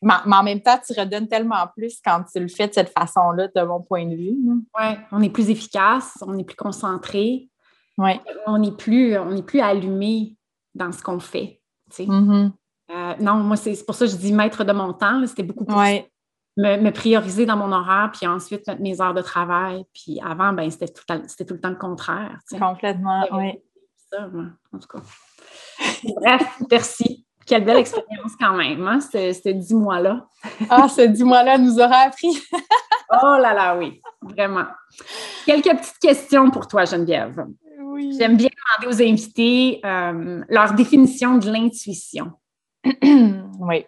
mais 0.01 0.13
en 0.25 0.43
même 0.43 0.59
temps, 0.59 0.77
tu 0.85 0.99
redonnes 0.99 1.29
tellement 1.29 1.65
plus 1.77 2.01
quand 2.03 2.23
tu 2.29 2.41
le 2.41 2.49
fais 2.49 2.67
de 2.67 2.73
cette 2.73 2.89
façon-là, 2.89 3.47
de 3.55 3.61
mon 3.61 3.81
point 3.81 4.05
de 4.05 4.15
vue. 4.15 4.35
Oui, 4.77 4.85
on 5.13 5.21
est 5.21 5.29
plus 5.29 5.49
efficace, 5.49 6.17
on 6.27 6.37
est 6.37 6.43
plus 6.43 6.57
concentré. 6.57 7.47
Ouais. 7.97 8.19
On 8.45 8.57
n'est 8.57 8.73
plus, 8.73 9.17
on 9.17 9.41
plus 9.43 9.61
allumé 9.61 10.35
dans 10.75 10.91
ce 10.91 11.01
qu'on 11.01 11.21
fait. 11.21 11.61
Mm-hmm. 11.97 12.51
Euh, 12.91 13.15
non, 13.21 13.35
moi, 13.35 13.55
c'est 13.55 13.85
pour 13.85 13.95
ça 13.95 14.05
que 14.05 14.11
je 14.11 14.17
dis 14.17 14.33
maître 14.33 14.65
de 14.65 14.73
mon 14.73 14.91
temps. 14.91 15.25
C'était 15.25 15.43
beaucoup 15.43 15.63
plus 15.63 15.77
me, 16.57 16.89
prioriser 16.91 17.45
dans 17.45 17.57
mon 17.57 17.71
horaire, 17.71 18.11
puis 18.13 18.27
ensuite 18.27 18.67
mettre 18.67 18.81
mes 18.81 19.01
heures 19.01 19.13
de 19.13 19.21
travail. 19.21 19.83
Puis 19.93 20.19
avant, 20.23 20.53
ben, 20.53 20.69
c'était 20.69 20.87
tout, 20.87 21.03
tout, 21.05 21.53
le 21.53 21.59
temps 21.59 21.69
le 21.69 21.75
contraire. 21.75 22.37
Complètement, 22.59 23.25
oui. 23.31 23.61
Ça, 24.11 24.29
en 24.73 24.79
tout 24.79 24.87
cas. 24.87 25.03
Bref, 26.03 26.59
merci. 26.69 27.25
Quelle 27.45 27.65
belle 27.65 27.77
expérience 27.77 28.33
quand 28.39 28.53
même, 28.53 28.87
hein, 28.87 28.99
ce, 29.01 29.49
dix 29.49 29.73
mois-là. 29.73 30.25
ah, 30.69 30.87
ce 30.87 31.01
dix 31.01 31.23
mois-là 31.23 31.57
nous 31.57 31.77
aura 31.77 31.97
appris. 32.07 32.41
oh 33.21 33.37
là 33.37 33.53
là, 33.53 33.77
oui, 33.77 34.01
vraiment. 34.21 34.65
Quelques 35.45 35.77
petites 35.77 35.99
questions 35.99 36.49
pour 36.51 36.67
toi, 36.67 36.85
Geneviève. 36.85 37.45
Oui. 37.81 38.15
J'aime 38.17 38.37
bien 38.37 38.49
demander 38.79 38.95
aux 38.95 39.05
invités 39.05 39.81
euh, 39.83 40.41
leur 40.47 40.73
définition 40.73 41.37
de 41.37 41.51
l'intuition. 41.51 42.31
oui. 43.03 43.85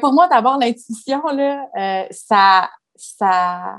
Pour 0.00 0.12
moi, 0.12 0.28
d'abord, 0.28 0.58
l'intuition, 0.58 1.22
euh, 1.28 2.04
ça, 2.10 2.70
ça, 2.96 3.78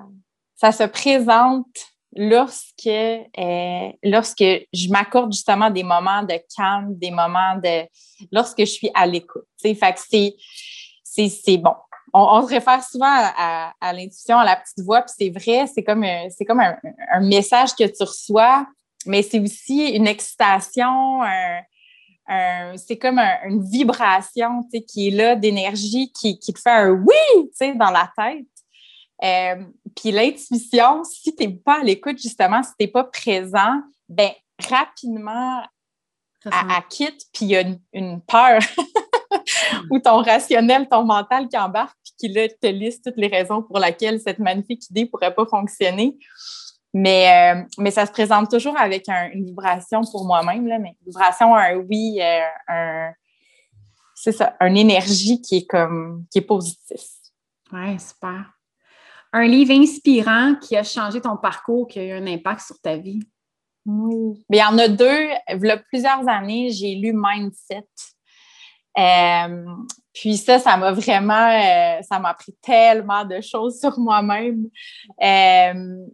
ça 0.56 0.72
se 0.72 0.84
présente 0.84 1.68
lorsque, 2.16 2.88
euh, 2.88 3.92
lorsque 4.04 4.44
je 4.74 4.90
m'accorde 4.90 5.34
justement 5.34 5.70
des 5.70 5.84
moments 5.84 6.24
de 6.24 6.40
calme, 6.56 6.96
des 6.98 7.12
moments 7.12 7.56
de. 7.58 7.88
lorsque 8.32 8.60
je 8.60 8.66
suis 8.66 8.92
à 8.94 9.06
l'écoute. 9.06 9.46
Fait 9.62 9.76
que 9.76 10.00
c'est, 11.04 11.58
bon. 11.58 11.74
On, 12.14 12.42
se 12.44 12.54
réfère 12.54 12.84
souvent 12.84 13.08
à, 13.08 13.94
l'intuition, 13.94 14.38
à 14.38 14.46
la 14.46 14.56
petite 14.56 14.86
voix, 14.86 15.02
puis 15.02 15.14
c'est 15.18 15.30
vrai, 15.30 15.68
c'est 15.68 15.84
comme, 15.84 16.04
un, 16.04 16.30
c'est 16.30 16.46
comme 16.46 16.62
un, 16.62 17.20
message 17.20 17.76
que 17.76 17.84
tu 17.84 18.04
reçois, 18.04 18.66
mais 19.06 19.22
c'est 19.22 19.40
aussi 19.40 19.90
une 19.90 20.08
excitation, 20.08 21.22
c'est 22.76 22.98
comme 22.98 23.20
une 23.20 23.64
vibration 23.64 24.64
qui 24.88 25.08
est 25.08 25.12
là 25.12 25.36
d'énergie 25.36 26.12
qui, 26.12 26.40
qui 26.40 26.54
te 26.54 26.60
fait 26.60 26.72
un 26.72 26.92
oui 26.92 27.76
dans 27.76 27.92
la 27.92 28.12
tête. 28.18 28.46
Euh, 29.24 29.64
puis 29.96 30.12
l'intuition, 30.12 31.04
si 31.04 31.36
tu 31.36 31.48
n'es 31.48 31.54
pas 31.54 31.80
à 31.80 31.84
l'écoute, 31.84 32.18
justement, 32.22 32.62
si 32.64 32.72
tu 32.72 32.86
n'es 32.86 32.88
pas 32.88 33.06
présent, 33.06 33.82
ben 34.10 34.32
rapidement, 34.70 35.64
elle, 36.46 36.52
quitte, 36.90 37.26
puis 37.34 37.46
il 37.46 37.48
y 37.50 37.56
a 37.56 37.64
une, 37.94 38.22
peur 38.22 38.60
ou 39.90 40.00
ton 40.00 40.22
rationnel, 40.22 40.88
ton 40.90 41.04
mental 41.04 41.48
qui 41.48 41.58
embarque, 41.58 41.98
puis 42.04 42.14
qui 42.18 42.28
là, 42.28 42.48
te 42.50 42.68
liste 42.68 43.06
toutes 43.06 43.18
les 43.18 43.28
raisons 43.28 43.64
pour 43.64 43.80
lesquelles 43.80 44.20
cette 44.20 44.40
magnifique 44.40 44.88
idée 44.90 45.06
ne 45.06 45.10
pourrait 45.10 45.34
pas 45.34 45.46
fonctionner. 45.46 46.18
Mais, 46.98 47.56
euh, 47.58 47.64
mais 47.78 47.92
ça 47.92 48.06
se 48.06 48.12
présente 48.12 48.50
toujours 48.50 48.80
avec 48.80 49.10
une 49.10 49.46
vibration 49.46 50.02
pour 50.10 50.26
moi-même, 50.26 50.66
là, 50.66 50.80
mais 50.80 50.96
une 51.02 51.12
vibration, 51.12 51.54
un 51.54 51.76
oui, 51.76 52.22
euh, 52.22 52.40
un, 52.70 53.12
c'est 54.16 54.32
ça, 54.32 54.56
une 54.62 54.78
énergie 54.78 55.42
qui 55.42 55.58
est 55.58 55.68
comme 55.68 56.26
qui 56.32 56.38
est 56.38 56.42
positive. 56.42 56.98
Oui, 57.74 58.00
super 58.00 58.56
un 59.36 59.48
livre 59.48 59.74
inspirant 59.74 60.56
qui 60.56 60.78
a 60.78 60.84
changé 60.84 61.20
ton 61.20 61.36
parcours, 61.36 61.88
qui 61.88 62.00
a 62.00 62.04
eu 62.06 62.12
un 62.14 62.26
impact 62.26 62.62
sur 62.62 62.80
ta 62.80 62.96
vie? 62.96 63.20
Oui. 63.86 64.46
il 64.50 64.58
y 64.58 64.64
en 64.64 64.78
a 64.78 64.88
deux. 64.88 65.28
Il 65.50 65.66
y 65.66 65.70
a 65.70 65.78
plusieurs 65.78 66.28
années, 66.28 66.72
j'ai 66.72 66.96
lu 66.96 67.12
Mindset. 67.14 67.86
Euh, 68.98 69.66
puis 70.14 70.38
ça, 70.38 70.58
ça 70.58 70.78
m'a 70.78 70.94
vraiment, 70.94 71.50
euh, 71.50 72.02
ça 72.02 72.18
m'a 72.18 72.30
appris 72.30 72.56
tellement 72.62 73.26
de 73.26 73.42
choses 73.42 73.78
sur 73.78 74.00
moi-même. 74.00 74.70
Euh, 75.22 76.06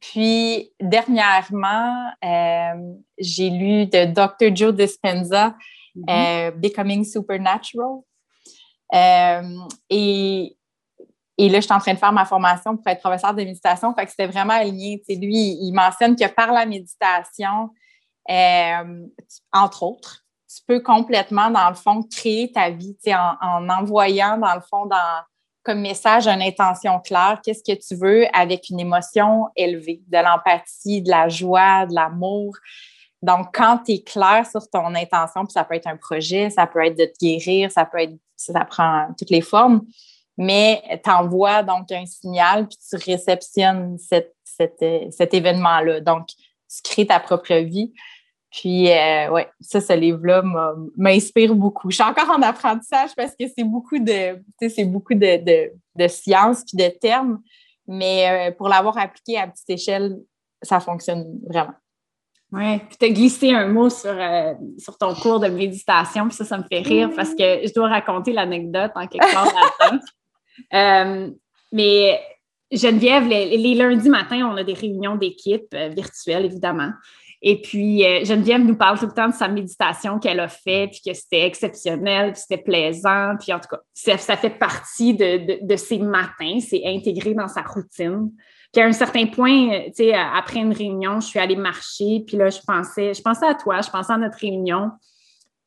puis 0.00 0.72
dernièrement, 0.80 2.10
j'ai 3.18 3.50
lu 3.50 3.86
de 3.86 4.04
Dr. 4.06 4.54
Joe 4.54 4.74
Dispenza, 4.74 5.54
mm-hmm. 5.96 6.50
Becoming 6.60 7.04
Supernatural. 7.04 8.00
et 9.90 10.56
et 11.38 11.48
là, 11.48 11.60
je 11.60 11.66
suis 11.66 11.74
en 11.74 11.78
train 11.78 11.92
de 11.94 11.98
faire 11.98 12.12
ma 12.12 12.24
formation 12.24 12.76
pour 12.76 12.86
être 12.86 13.00
professeur 13.00 13.34
de 13.34 13.44
méditation. 13.44 13.94
Fait 13.94 14.04
que 14.04 14.10
c'était 14.10 14.26
vraiment 14.26 14.54
aligné. 14.54 15.02
lui, 15.08 15.58
il 15.60 15.72
mentionne 15.72 16.16
que 16.16 16.26
par 16.28 16.52
la 16.52 16.64
méditation, 16.64 17.70
euh, 18.30 19.06
entre 19.52 19.82
autres, 19.82 20.24
tu 20.48 20.62
peux 20.66 20.80
complètement, 20.80 21.50
dans 21.50 21.68
le 21.68 21.74
fond, 21.74 22.02
créer 22.02 22.50
ta 22.52 22.70
vie 22.70 22.96
en, 23.08 23.36
en 23.42 23.68
envoyant, 23.68 24.38
dans 24.38 24.54
le 24.54 24.62
fond, 24.62 24.86
dans, 24.86 25.20
comme 25.66 25.80
message 25.80 26.28
une 26.28 26.42
intention 26.42 27.00
claire, 27.00 27.40
qu'est-ce 27.44 27.64
que 27.64 27.76
tu 27.76 27.96
veux 27.96 28.24
avec 28.32 28.70
une 28.70 28.78
émotion 28.78 29.48
élevée, 29.56 30.00
de 30.06 30.18
l'empathie, 30.18 31.02
de 31.02 31.10
la 31.10 31.28
joie, 31.28 31.86
de 31.86 31.92
l'amour. 31.92 32.56
Donc, 33.20 33.48
quand 33.52 33.78
tu 33.84 33.94
es 33.94 34.02
clair 34.02 34.46
sur 34.48 34.70
ton 34.70 34.94
intention, 34.94 35.44
puis 35.44 35.52
ça 35.52 35.64
peut 35.64 35.74
être 35.74 35.88
un 35.88 35.96
projet, 35.96 36.50
ça 36.50 36.68
peut 36.68 36.84
être 36.86 36.96
de 36.96 37.06
te 37.06 37.18
guérir, 37.20 37.72
ça 37.72 37.84
peut 37.84 37.98
être, 37.98 38.14
ça 38.36 38.64
prend 38.64 39.08
toutes 39.18 39.30
les 39.30 39.40
formes, 39.40 39.82
mais 40.38 40.80
tu 41.02 41.10
envoies 41.10 41.64
donc 41.64 41.90
un 41.90 42.06
signal, 42.06 42.68
puis 42.68 42.78
tu 42.88 42.96
réceptionnes 43.10 43.98
cet 43.98 45.34
événement-là. 45.34 46.00
Donc, 46.00 46.28
tu 46.28 46.82
crées 46.84 47.06
ta 47.06 47.18
propre 47.18 47.54
vie. 47.54 47.92
Puis, 48.56 48.90
euh, 48.90 49.30
ouais, 49.30 49.50
ça, 49.60 49.82
ce 49.82 49.92
livre-là 49.92 50.42
m'inspire 50.96 51.54
beaucoup. 51.54 51.90
Je 51.90 51.96
suis 51.96 52.04
encore 52.04 52.30
en 52.30 52.40
apprentissage 52.40 53.10
parce 53.14 53.32
que 53.32 53.44
c'est 53.54 53.64
beaucoup 53.64 53.98
de, 53.98 54.42
c'est 54.66 54.86
beaucoup 54.86 55.12
de, 55.12 55.44
de, 55.44 55.72
de 55.94 56.08
sciences 56.08 56.64
puis 56.64 56.82
de 56.82 56.88
termes, 56.98 57.42
mais 57.86 58.48
euh, 58.48 58.52
pour 58.52 58.70
l'avoir 58.70 58.96
appliqué 58.96 59.36
à 59.36 59.46
petite 59.46 59.68
échelle, 59.68 60.16
ça 60.62 60.80
fonctionne 60.80 61.38
vraiment. 61.46 61.74
Oui, 62.50 62.78
puis 62.78 62.96
tu 62.98 63.04
as 63.04 63.10
glissé 63.10 63.52
un 63.52 63.68
mot 63.68 63.90
sur, 63.90 64.16
euh, 64.18 64.54
sur 64.78 64.96
ton 64.96 65.14
cours 65.14 65.38
de 65.38 65.48
méditation, 65.48 66.28
puis 66.28 66.36
ça, 66.36 66.46
ça 66.46 66.56
me 66.56 66.62
fait 66.62 66.80
rire 66.80 67.10
parce 67.14 67.34
que 67.34 67.60
je 67.62 67.74
dois 67.74 67.88
raconter 67.88 68.32
l'anecdote 68.32 68.92
en 68.94 69.06
quelque 69.06 69.32
part 69.32 69.52
Euh, 70.72 71.30
mais 71.70 72.18
Geneviève, 72.72 73.28
les, 73.28 73.74
lundis 73.74 74.08
matins, 74.08 74.50
on 74.50 74.56
a 74.56 74.64
des 74.64 74.72
réunions 74.72 75.16
d'équipe 75.16 75.76
virtuelles, 75.94 76.46
évidemment. 76.46 76.92
Et 77.48 77.60
puis, 77.60 78.04
euh, 78.04 78.24
Geneviève 78.24 78.64
nous 78.64 78.74
parle 78.74 78.98
tout 78.98 79.06
le 79.06 79.12
temps 79.12 79.28
de 79.28 79.34
sa 79.34 79.46
méditation 79.46 80.18
qu'elle 80.18 80.40
a 80.40 80.48
fait, 80.48 80.88
puis 80.90 81.00
que 81.06 81.14
c'était 81.14 81.46
exceptionnel, 81.46 82.32
puis 82.32 82.40
c'était 82.40 82.60
plaisant. 82.60 83.34
Puis 83.38 83.52
en 83.52 83.60
tout 83.60 83.68
cas, 83.70 83.78
ça, 83.94 84.36
fait 84.36 84.50
partie 84.50 85.14
de, 85.14 85.64
de, 85.64 85.76
ses 85.76 85.98
matins, 85.98 86.58
c'est 86.58 86.82
intégré 86.84 87.34
dans 87.34 87.46
sa 87.46 87.62
routine. 87.62 88.32
Puis 88.72 88.82
à 88.82 88.86
un 88.86 88.92
certain 88.92 89.26
point, 89.26 89.84
tu 89.86 89.92
sais, 89.94 90.12
après 90.12 90.58
une 90.58 90.72
réunion, 90.72 91.20
je 91.20 91.28
suis 91.28 91.38
allée 91.38 91.54
marcher, 91.54 92.24
puis 92.26 92.36
là, 92.36 92.50
je 92.50 92.58
pensais, 92.66 93.14
je 93.14 93.22
pensais 93.22 93.46
à 93.46 93.54
toi, 93.54 93.80
je 93.80 93.90
pensais 93.90 94.12
à 94.12 94.18
notre 94.18 94.38
réunion 94.38 94.90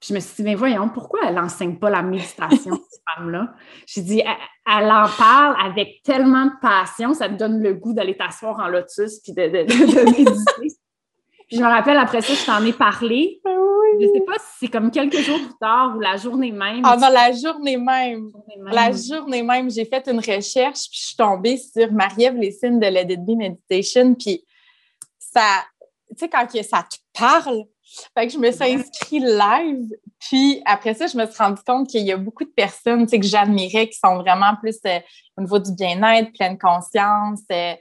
je 0.02 0.14
me 0.14 0.20
suis 0.20 0.36
dit, 0.38 0.44
mais 0.44 0.56
voyons, 0.56 0.90
pourquoi 0.90 1.20
elle 1.28 1.36
n'enseigne 1.36 1.78
pas 1.78 1.90
la 1.90 2.02
méditation, 2.02 2.80
cette 2.90 3.02
femme-là? 3.16 3.54
J'ai 3.86 4.02
dit, 4.02 4.22
elle, 4.22 4.92
en 4.92 5.08
parle 5.18 5.56
avec 5.62 6.02
tellement 6.04 6.46
de 6.46 6.54
passion, 6.62 7.14
ça 7.14 7.28
te 7.28 7.34
donne 7.34 7.62
le 7.62 7.74
goût 7.74 7.94
d'aller 7.94 8.16
t'asseoir 8.16 8.60
en 8.60 8.70
lotus 8.70 9.20
puis 9.20 9.34
de, 9.34 9.44
méditer. 10.06 10.78
Je 11.52 11.58
me 11.58 11.66
rappelle, 11.66 11.98
après 11.98 12.22
ça, 12.22 12.34
je 12.34 12.46
t'en 12.46 12.64
ai 12.66 12.74
parlé. 12.74 13.42
Ah 13.46 13.50
Je 14.00 14.08
sais 14.08 14.24
pas 14.26 14.38
si 14.38 14.46
c'est 14.60 14.68
comme 14.68 14.92
quelques 14.92 15.20
jours 15.20 15.40
plus 15.40 15.58
tard 15.60 15.96
ou 15.96 16.00
la 16.00 16.16
journée 16.18 16.52
même. 16.52 16.82
Ah 16.84 16.96
non, 16.96 17.10
la 17.10 17.32
journée 17.32 17.78
même. 17.78 18.30
La 18.66 18.92
journée 18.92 19.42
même, 19.42 19.70
j'ai 19.70 19.86
fait 19.86 20.08
une 20.08 20.20
recherche, 20.20 20.90
puis 20.90 21.00
je 21.00 21.06
suis 21.08 21.16
tombée 21.16 21.58
sur 21.58 21.92
Marie-Ève 21.92 22.36
Lessine 22.36 22.80
de 22.80 22.86
It 22.86 23.26
Be 23.26 23.38
Meditation, 23.38 24.14
puis 24.14 24.44
ça, 25.18 25.64
tu 26.10 26.16
sais, 26.18 26.30
quand 26.30 26.48
ça 26.64 26.84
te 26.84 26.98
parle, 27.18 27.64
fait 28.16 28.28
que 28.28 28.34
je 28.34 28.38
me 28.38 28.52
suis 28.52 28.64
inscrite 28.64 29.24
live, 29.24 29.90
puis 30.20 30.62
après 30.66 30.94
ça, 30.94 31.08
je 31.08 31.18
me 31.18 31.26
suis 31.26 31.38
rendu 31.38 31.62
compte 31.66 31.90
qu'il 31.90 32.06
y 32.06 32.12
a 32.12 32.18
beaucoup 32.18 32.44
de 32.44 32.52
personnes, 32.52 33.06
tu 33.06 33.12
sais, 33.12 33.20
que 33.20 33.26
j'admirais, 33.26 33.90
qui 33.90 33.98
sont 33.98 34.18
vraiment 34.18 34.56
plus 34.62 34.78
euh, 34.86 35.00
au 35.38 35.42
niveau 35.42 35.58
du 35.60 35.74
bien-être, 35.74 36.32
pleine 36.34 36.58
conscience, 36.58 37.42
euh, 37.52 37.74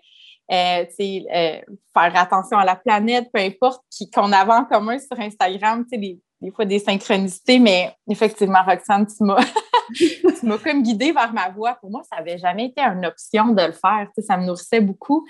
euh, 0.50 0.84
euh, 1.00 1.60
faire 1.92 2.12
attention 2.14 2.58
à 2.58 2.64
la 2.64 2.76
planète, 2.76 3.28
peu 3.32 3.40
importe, 3.40 3.82
qu'on 4.14 4.32
avait 4.32 4.52
en 4.52 4.64
commun 4.64 4.98
sur 4.98 5.18
Instagram, 5.18 5.84
des, 5.92 6.20
des 6.40 6.50
fois 6.50 6.64
des 6.64 6.78
synchronicités, 6.78 7.58
mais 7.58 7.92
effectivement, 8.08 8.62
Roxane, 8.66 9.06
tu 9.06 9.24
m'as, 9.24 10.58
comme 10.64 10.82
guidée 10.82 11.12
vers 11.12 11.32
ma 11.32 11.50
voie. 11.50 11.74
Pour 11.74 11.90
moi, 11.90 12.02
ça 12.10 12.16
n'avait 12.16 12.38
jamais 12.38 12.66
été 12.66 12.80
une 12.80 13.04
option 13.04 13.48
de 13.48 13.62
le 13.62 13.72
faire. 13.72 14.08
Ça 14.18 14.36
me 14.36 14.46
nourrissait 14.46 14.80
beaucoup. 14.80 15.26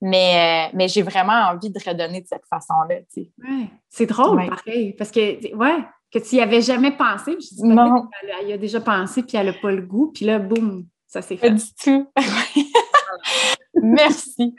Mais, 0.00 0.68
euh, 0.68 0.76
mais 0.76 0.86
j'ai 0.86 1.02
vraiment 1.02 1.50
envie 1.50 1.70
de 1.70 1.78
redonner 1.84 2.20
de 2.20 2.26
cette 2.26 2.46
façon-là. 2.48 2.96
Ouais, 3.16 3.68
c'est 3.88 4.06
drôle, 4.06 4.48
pareil. 4.48 4.92
Parce 4.92 5.10
que, 5.10 5.54
ouais, 5.56 5.84
que 6.12 6.18
tu 6.18 6.36
n'y 6.36 6.40
avais 6.40 6.62
jamais 6.62 6.92
pensé. 6.92 7.32
Je 7.32 7.56
dis, 7.56 7.64
non. 7.64 8.08
Elle, 8.40 8.48
y 8.48 8.52
a 8.52 8.58
déjà 8.58 8.80
pensé, 8.80 9.22
puis 9.22 9.36
elle 9.36 9.46
n'a 9.46 9.52
pas 9.54 9.72
le 9.72 9.82
goût. 9.82 10.12
Puis 10.14 10.24
là, 10.24 10.38
boum, 10.38 10.86
ça 11.06 11.20
s'est 11.20 11.36
fait. 11.36 11.48
Pas 11.48 11.54
du 11.54 11.74
tout. 11.82 12.08
Merci. 13.82 14.54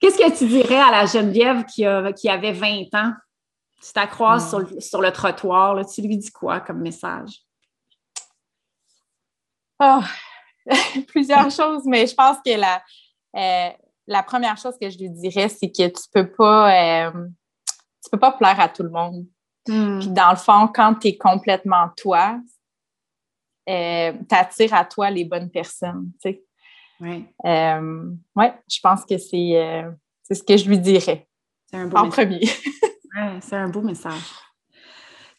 Qu'est-ce 0.00 0.18
que 0.18 0.38
tu 0.38 0.46
dirais 0.46 0.80
à 0.80 0.90
la 0.90 1.06
Geneviève 1.06 1.64
qui, 1.64 1.84
qui 2.16 2.28
avait 2.28 2.52
20 2.52 2.94
ans? 2.94 3.12
Tu 3.82 3.92
t'accroises 3.92 4.50
sur, 4.80 5.00
le 5.00 5.12
trottoir, 5.12 5.86
tu 5.86 6.02
lui 6.02 6.16
dis 6.16 6.32
quoi 6.32 6.60
comme 6.60 6.80
message? 6.80 7.42
Oh, 9.80 10.00
plusieurs 11.08 11.50
choses, 11.50 11.82
mais 11.84 12.06
je 12.06 12.14
pense 12.14 12.38
que 12.44 12.58
la, 12.58 12.82
euh, 13.36 13.70
la 14.06 14.22
première 14.22 14.56
chose 14.56 14.74
que 14.80 14.90
je 14.90 14.98
lui 14.98 15.10
dirais, 15.10 15.48
c'est 15.48 15.70
que 15.70 15.86
tu 15.86 16.02
peux 16.12 16.28
pas 16.28 17.06
euh, 17.06 17.28
tu 18.02 18.10
peux 18.10 18.18
pas 18.18 18.32
plaire 18.32 18.58
à 18.58 18.68
tout 18.68 18.82
le 18.82 18.90
monde. 18.90 19.26
Hmm. 19.68 20.00
Puis 20.00 20.08
dans 20.08 20.30
le 20.30 20.36
fond, 20.36 20.68
quand 20.74 20.94
tu 20.96 21.08
es 21.08 21.16
complètement 21.16 21.90
toi, 21.96 22.40
euh, 23.68 24.12
tu 24.28 24.34
attires 24.34 24.74
à 24.74 24.84
toi 24.84 25.10
les 25.10 25.24
bonnes 25.24 25.50
personnes. 25.50 26.10
Tu 26.22 26.30
sais. 26.30 26.44
Oui. 27.00 27.26
Euh, 27.44 28.10
ouais, 28.34 28.54
je 28.68 28.80
pense 28.82 29.04
que 29.04 29.14
euh, 29.14 29.90
c'est 30.22 30.34
ce 30.34 30.42
que 30.42 30.56
je 30.56 30.68
lui 30.68 30.78
dirais. 30.78 31.28
Un 31.72 31.86
beau 31.86 31.98
en 31.98 32.08
premier. 32.08 32.40
ouais, 33.16 33.38
c'est 33.40 33.56
un 33.56 33.68
beau 33.68 33.82
message. 33.82 34.22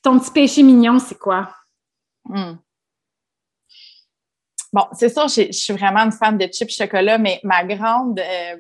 Ton 0.02 0.20
petit 0.20 0.32
péché 0.32 0.64
mignon, 0.64 1.00
c'est 1.00 1.18
quoi? 1.18 1.54
Hmm. 2.26 2.56
Bon, 4.72 4.86
c'est 4.94 5.10
sûr, 5.10 5.28
je 5.28 5.52
suis 5.52 5.74
vraiment 5.74 6.02
une 6.02 6.12
fan 6.12 6.38
de 6.38 6.46
chips 6.46 6.76
chocolat, 6.76 7.18
mais 7.18 7.40
ma 7.44 7.66
grande. 7.66 8.20
Euh, 8.20 8.58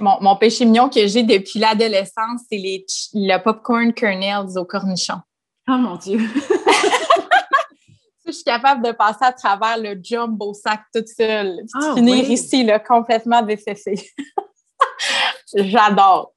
mon, 0.00 0.20
mon, 0.20 0.36
péché 0.36 0.64
mignon 0.64 0.88
que 0.88 1.06
j'ai 1.06 1.22
depuis 1.22 1.60
l'adolescence, 1.60 2.42
c'est 2.50 2.58
les, 2.58 2.84
le 3.14 3.38
popcorn 3.38 3.92
kernels 3.94 4.58
au 4.58 4.64
cornichon. 4.64 5.20
Oh 5.68 5.76
mon 5.76 5.96
Dieu! 5.96 6.18
je 8.32 8.36
suis 8.36 8.44
capable 8.44 8.84
de 8.84 8.92
passer 8.92 9.24
à 9.24 9.32
travers 9.32 9.78
le 9.78 9.98
jumbo 10.02 10.54
sac 10.54 10.82
toute 10.94 11.08
seule, 11.08 11.60
ah, 11.74 11.94
finir 11.94 12.30
ici 12.30 12.64
là, 12.64 12.78
complètement 12.78 13.42
défessée. 13.42 14.12
J'adore. 15.54 16.34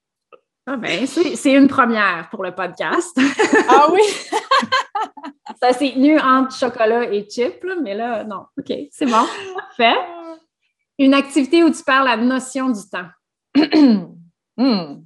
Ah 0.68 0.78
ben, 0.78 1.06
c'est 1.08 1.52
une 1.52 1.68
première 1.68 2.30
pour 2.30 2.44
le 2.44 2.54
podcast. 2.54 3.18
ah 3.70 3.88
oui? 3.92 4.02
Ça 5.62 5.74
s'est 5.74 5.92
tenu 5.92 6.20
entre 6.20 6.56
chocolat 6.56 7.12
et 7.12 7.28
chip, 7.30 7.66
mais 7.82 7.94
là, 7.94 8.24
non. 8.24 8.46
OK, 8.58 8.74
c'est 8.92 9.06
bon. 9.06 9.26
Parfait. 9.56 10.00
Une 10.98 11.14
activité 11.14 11.64
où 11.64 11.70
tu 11.72 11.84
parles 11.84 12.08
la 12.08 12.18
notion 12.18 12.70
du 12.70 12.82
temps. 12.90 13.10
Hmm. 14.58 15.06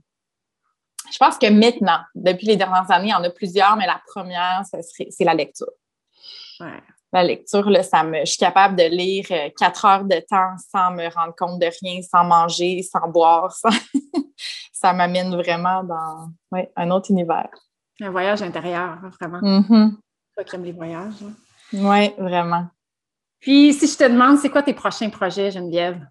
Je 1.11 1.17
pense 1.17 1.37
que 1.37 1.49
maintenant, 1.49 1.99
depuis 2.15 2.47
les 2.47 2.57
dernières 2.57 2.89
années, 2.91 3.07
il 3.07 3.11
y 3.11 3.13
en 3.13 3.23
a 3.23 3.29
plusieurs, 3.29 3.77
mais 3.77 3.85
la 3.85 4.01
première, 4.07 4.63
c'est 4.65 5.23
la 5.23 5.35
lecture. 5.35 5.71
La 7.13 7.23
lecture, 7.23 7.69
là, 7.69 7.81
ça 7.83 8.03
me, 8.03 8.19
je 8.19 8.25
suis 8.25 8.37
capable 8.37 8.75
de 8.75 8.83
lire 8.83 9.25
euh, 9.31 9.49
quatre 9.57 9.85
heures 9.85 10.03
de 10.03 10.19
temps 10.29 10.55
sans 10.71 10.91
me 10.91 11.07
rendre 11.13 11.33
compte 11.37 11.61
de 11.61 11.67
rien, 11.81 12.01
sans 12.01 12.25
manger, 12.25 12.81
sans 12.81 13.07
boire. 13.07 13.55
ça 14.73 14.91
m'amène 14.91 15.33
vraiment 15.35 15.83
dans 15.83 16.29
un 16.75 16.91
autre 16.91 17.11
univers. 17.11 17.49
Un 18.01 18.09
voyage 18.09 18.41
intérieur, 18.41 18.97
vraiment. 19.19 19.39
Mm 19.41 19.91
Toi 20.35 20.43
qui 20.43 20.55
aimes 20.55 20.65
les 20.65 20.73
voyages. 20.73 21.23
Oui, 21.71 22.13
vraiment. 22.17 22.67
Puis, 23.39 23.73
si 23.73 23.87
je 23.87 23.97
te 23.97 24.03
demande, 24.03 24.37
c'est 24.37 24.49
quoi 24.49 24.63
tes 24.63 24.73
prochains 24.73 25.09
projets, 25.09 25.51
Geneviève? 25.51 26.05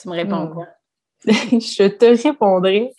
Tu 0.00 0.08
me 0.08 0.14
réponds 0.14 0.46
hmm. 0.46 0.52
quoi? 0.52 0.66
je 1.24 1.88
te 1.88 2.22
répondrai. 2.22 2.92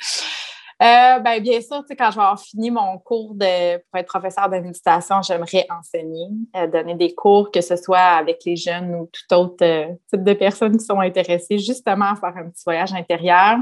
Euh, 0.81 1.19
ben, 1.19 1.39
bien 1.43 1.61
sûr, 1.61 1.83
quand 1.95 2.09
je 2.09 2.15
vais 2.15 2.23
avoir 2.23 2.41
fini 2.41 2.71
mon 2.71 2.97
cours 2.97 3.35
pour 3.37 3.99
être 3.99 4.07
professeur 4.07 4.49
de 4.49 4.57
méditation, 4.57 5.21
j'aimerais 5.21 5.67
enseigner, 5.69 6.29
euh, 6.55 6.65
donner 6.65 6.95
des 6.95 7.13
cours, 7.13 7.51
que 7.51 7.61
ce 7.61 7.75
soit 7.75 7.99
avec 7.99 8.41
les 8.47 8.55
jeunes 8.55 8.95
ou 8.95 9.07
tout 9.13 9.35
autre 9.35 9.63
euh, 9.63 9.93
type 10.09 10.23
de 10.23 10.33
personnes 10.33 10.75
qui 10.75 10.83
sont 10.83 10.99
intéressées 10.99 11.59
justement 11.59 12.05
à 12.05 12.15
faire 12.15 12.35
un 12.35 12.49
petit 12.49 12.63
voyage 12.65 12.93
intérieur. 12.93 13.59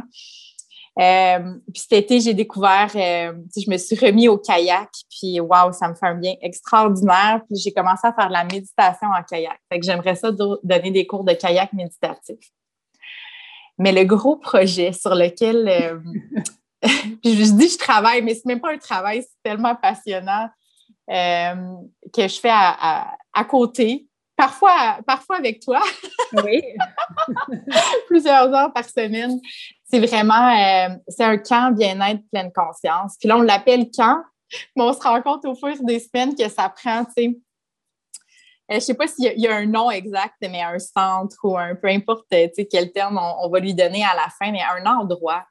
puis 0.96 1.82
cet 1.82 1.92
été, 1.92 2.22
j'ai 2.22 2.34
découvert, 2.34 2.88
je 2.88 3.70
me 3.70 3.78
suis 3.78 3.98
remis 3.98 4.30
au 4.30 4.38
kayak, 4.38 4.90
puis 5.10 5.42
waouh, 5.42 5.74
ça 5.74 5.90
me 5.90 5.96
fait 5.96 6.08
un 6.08 6.16
bien 6.16 6.36
extraordinaire. 6.42 7.42
Puis 7.50 7.60
j'ai 7.62 7.74
commencé 7.74 8.08
à 8.08 8.14
faire 8.14 8.30
de 8.30 8.34
la 8.34 8.46
méditation 8.46 9.10
en 9.10 9.24
kayak. 9.24 9.60
Fait 9.70 9.78
que 9.78 9.86
j'aimerais 9.86 10.16
ça 10.16 10.32
donner 10.32 10.92
des 10.92 11.06
cours 11.06 11.26
de 11.26 11.34
kayak 11.34 11.74
méditatif. 11.74 12.38
Mais 13.78 13.92
le 13.92 14.06
gros 14.06 14.38
projet 14.38 14.94
sur 14.94 15.16
lequel 15.16 16.02
je 17.24 17.52
dis 17.54 17.70
je 17.70 17.78
travaille, 17.78 18.22
mais 18.22 18.34
c'est 18.34 18.46
même 18.46 18.62
pas 18.62 18.72
un 18.72 18.78
travail, 18.78 19.22
c'est 19.22 19.50
tellement 19.50 19.76
passionnant 19.76 20.50
euh, 21.10 21.56
que 22.14 22.28
je 22.28 22.40
fais 22.40 22.52
à, 22.52 23.18
côté. 23.48 24.06
Parfois, 24.36 25.00
parfois 25.06 25.38
avec 25.38 25.60
toi. 25.60 25.82
Oui. 26.44 26.62
Plusieurs 28.08 28.54
heures 28.54 28.72
par 28.72 28.86
semaine. 28.86 29.40
C'est 29.84 30.00
vraiment, 30.00 30.50
euh, 30.50 30.96
c'est 31.10 31.24
un 31.24 31.38
camp 31.38 31.76
bien-être 31.76 32.22
pleine 32.32 32.52
conscience. 32.54 33.18
Puis 33.20 33.28
là, 33.28 33.38
on 33.38 33.42
l'appelle 33.42 33.88
camp, 33.92 34.24
mais 34.76 34.84
on 34.84 34.94
se 34.94 35.00
rend 35.00 35.22
compte 35.22 35.46
au 35.46 35.56
fur 35.56 35.76
des 35.82 36.00
semaines 36.00 36.36
que 36.36 36.48
ça 36.48 36.70
prend, 36.70 37.04
tu 37.06 37.12
sais, 37.18 37.28
euh, 38.72 38.74
je 38.74 38.76
ne 38.76 38.80
sais 38.82 38.94
pas 38.94 39.08
s'il 39.08 39.34
y, 39.36 39.48
a 39.48 39.56
un 39.56 39.66
nom 39.66 39.90
exact, 39.90 40.36
mais 40.42 40.62
un 40.62 40.78
centre 40.78 41.38
ou 41.44 41.58
un 41.58 41.74
peu 41.76 41.88
importe 41.88 42.28
quel 42.30 42.92
terme 42.92 43.18
on, 43.18 43.46
on, 43.48 43.50
va 43.50 43.60
lui 43.60 43.74
donner 43.74 44.04
à 44.06 44.16
la 44.16 44.28
fin, 44.30 44.52
mais 44.52 44.62
un 44.62 44.86
endroit 44.86 45.44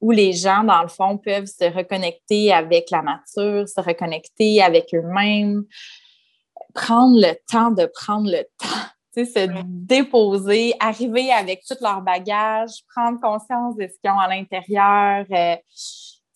où 0.00 0.10
les 0.10 0.32
gens, 0.32 0.64
dans 0.64 0.82
le 0.82 0.88
fond, 0.88 1.18
peuvent 1.18 1.46
se 1.46 1.64
reconnecter 1.64 2.52
avec 2.52 2.90
la 2.90 3.02
nature, 3.02 3.68
se 3.68 3.80
reconnecter 3.80 4.62
avec 4.62 4.94
eux-mêmes, 4.94 5.64
prendre 6.74 7.16
le 7.20 7.34
temps 7.50 7.70
de 7.70 7.86
prendre 7.86 8.30
le 8.30 8.44
temps, 8.58 8.88
se 9.24 9.48
déposer, 9.64 10.74
arriver 10.78 11.32
avec 11.32 11.62
tout 11.66 11.76
leur 11.80 12.02
bagage, 12.02 12.70
prendre 12.94 13.20
conscience 13.20 13.76
de 13.76 13.88
ce 13.88 13.98
qu'ils 14.00 14.10
ont 14.10 14.18
à 14.18 14.28
l'intérieur. 14.28 15.26
Euh, 15.30 15.56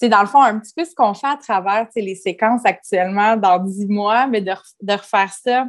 dans 0.09 0.21
le 0.21 0.27
fond, 0.27 0.43
un 0.43 0.59
petit 0.59 0.73
peu 0.75 0.85
ce 0.85 0.95
qu'on 0.95 1.15
fait 1.15 1.29
à 1.29 1.37
travers 1.37 1.87
les 1.95 2.17
séquences 2.17 2.63
actuellement 2.65 3.37
dans 3.37 3.61
dix 3.61 3.87
mois, 3.87 4.27
mais 4.27 4.41
de, 4.41 4.53
refaire 4.91 5.33
ça 5.33 5.69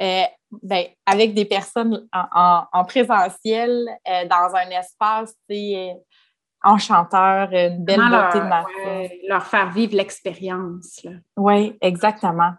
euh, 0.00 0.22
ben, 0.62 0.84
avec 1.04 1.34
des 1.34 1.44
personnes 1.44 2.06
en, 2.12 2.84
présentiel 2.84 3.88
euh, 4.08 4.24
dans 4.26 4.54
un 4.54 4.70
espace 4.70 5.34
enchanteur, 6.62 7.48
une 7.52 7.84
belle 7.84 8.00
beauté 8.00 8.40
de 8.40 8.44
nature. 8.44 9.16
leur 9.28 9.46
faire 9.46 9.70
vivre 9.70 9.94
l'expérience. 9.94 11.06
Oui, 11.36 11.76
exactement. 11.80 12.52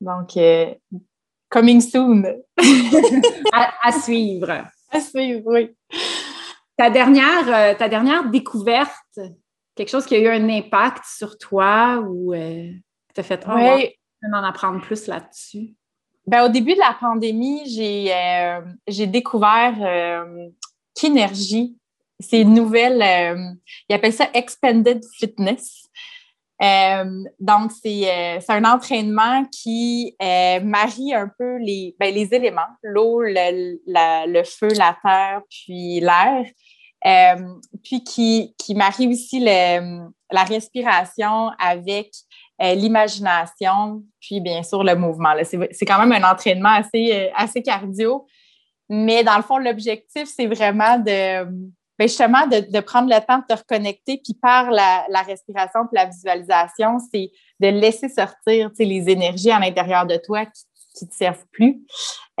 Donc, 0.00 0.36
euh, 0.36 0.74
coming 1.48 1.80
soon. 1.80 2.24
à, 3.52 3.92
suivre. 3.92 4.66
À 4.90 5.00
suivre, 5.00 5.42
oui. 5.46 5.74
Ta 6.76 6.90
dernière, 6.90 7.48
euh, 7.48 7.74
ta 7.74 7.88
dernière 7.88 8.28
découverte, 8.28 9.18
quelque 9.74 9.88
chose 9.88 10.04
qui 10.04 10.14
a 10.14 10.18
eu 10.18 10.28
un 10.28 10.48
impact 10.48 11.04
sur 11.06 11.38
toi 11.38 12.04
ou 12.06 12.34
euh, 12.34 12.70
tu 13.14 13.20
as 13.20 13.22
fait 13.22 13.42
oh, 13.48 13.52
oui. 13.54 13.94
en 14.22 14.44
apprendre 14.44 14.82
plus 14.82 15.06
là-dessus? 15.06 15.74
Ben, 16.26 16.44
au 16.44 16.48
début 16.48 16.74
de 16.74 16.80
la 16.80 16.96
pandémie, 16.98 17.62
j'ai 17.70 18.12
j'ai 18.88 19.06
découvert 19.06 19.76
qu'énergie 20.92 21.78
c'est 22.20 22.40
une 22.40 22.54
nouvelle, 22.54 23.02
euh, 23.02 23.52
ils 23.88 23.94
appellent 23.94 24.12
ça 24.12 24.28
Expanded 24.32 25.02
Fitness. 25.18 25.88
Euh, 26.62 27.24
donc, 27.38 27.72
euh, 27.84 28.38
c'est 28.40 28.50
un 28.50 28.64
entraînement 28.64 29.44
qui 29.44 30.16
marie 30.20 31.12
un 31.12 31.30
peu 31.38 31.58
les, 31.58 31.94
ben, 32.00 32.14
les 32.14 32.32
éléments, 32.32 32.62
l'eau, 32.82 33.20
le, 33.20 33.78
le, 33.86 34.44
feu, 34.44 34.68
la 34.68 34.96
terre, 35.04 35.42
puis 35.50 36.00
l'air, 36.00 36.46
puis 37.84 38.02
qui, 38.02 38.54
qui 38.58 38.74
marie 38.74 39.08
aussi 39.08 39.40
le, 39.40 40.08
la 40.30 40.44
respiration 40.44 41.50
avec 41.58 42.10
l'imagination, 42.58 44.02
puis 44.18 44.40
bien 44.40 44.62
sûr 44.62 44.82
le 44.82 44.96
mouvement. 44.96 45.34
C'est 45.42 45.84
quand 45.84 45.98
même 45.98 46.12
un 46.12 46.32
entraînement 46.32 46.70
assez, 46.70 47.30
assez 47.34 47.62
cardio, 47.62 48.26
mais 48.88 49.22
dans 49.22 49.36
le 49.36 49.42
fond, 49.42 49.58
l'objectif, 49.58 50.26
c'est 50.26 50.46
vraiment 50.46 50.98
de 50.98 51.44
ben, 51.98 52.08
justement 52.08 52.46
de, 52.46 52.80
prendre 52.80 53.08
le 53.08 53.20
temps 53.24 53.38
de 53.38 53.54
te 53.54 53.58
reconnecter, 53.58 54.20
puis 54.22 54.34
par 54.34 54.70
la, 54.70 55.06
respiration 55.26 55.80
puis 55.86 55.96
la 55.96 56.06
visualisation, 56.06 56.98
c'est 57.12 57.30
de 57.60 57.68
laisser 57.68 58.08
sortir 58.08 58.70
les 58.78 59.08
énergies 59.08 59.50
à 59.50 59.58
l'intérieur 59.58 60.06
de 60.06 60.18
toi 60.22 60.44
qui 60.46 61.04
ne 61.04 61.08
te 61.08 61.14
servent 61.14 61.46
plus, 61.52 61.80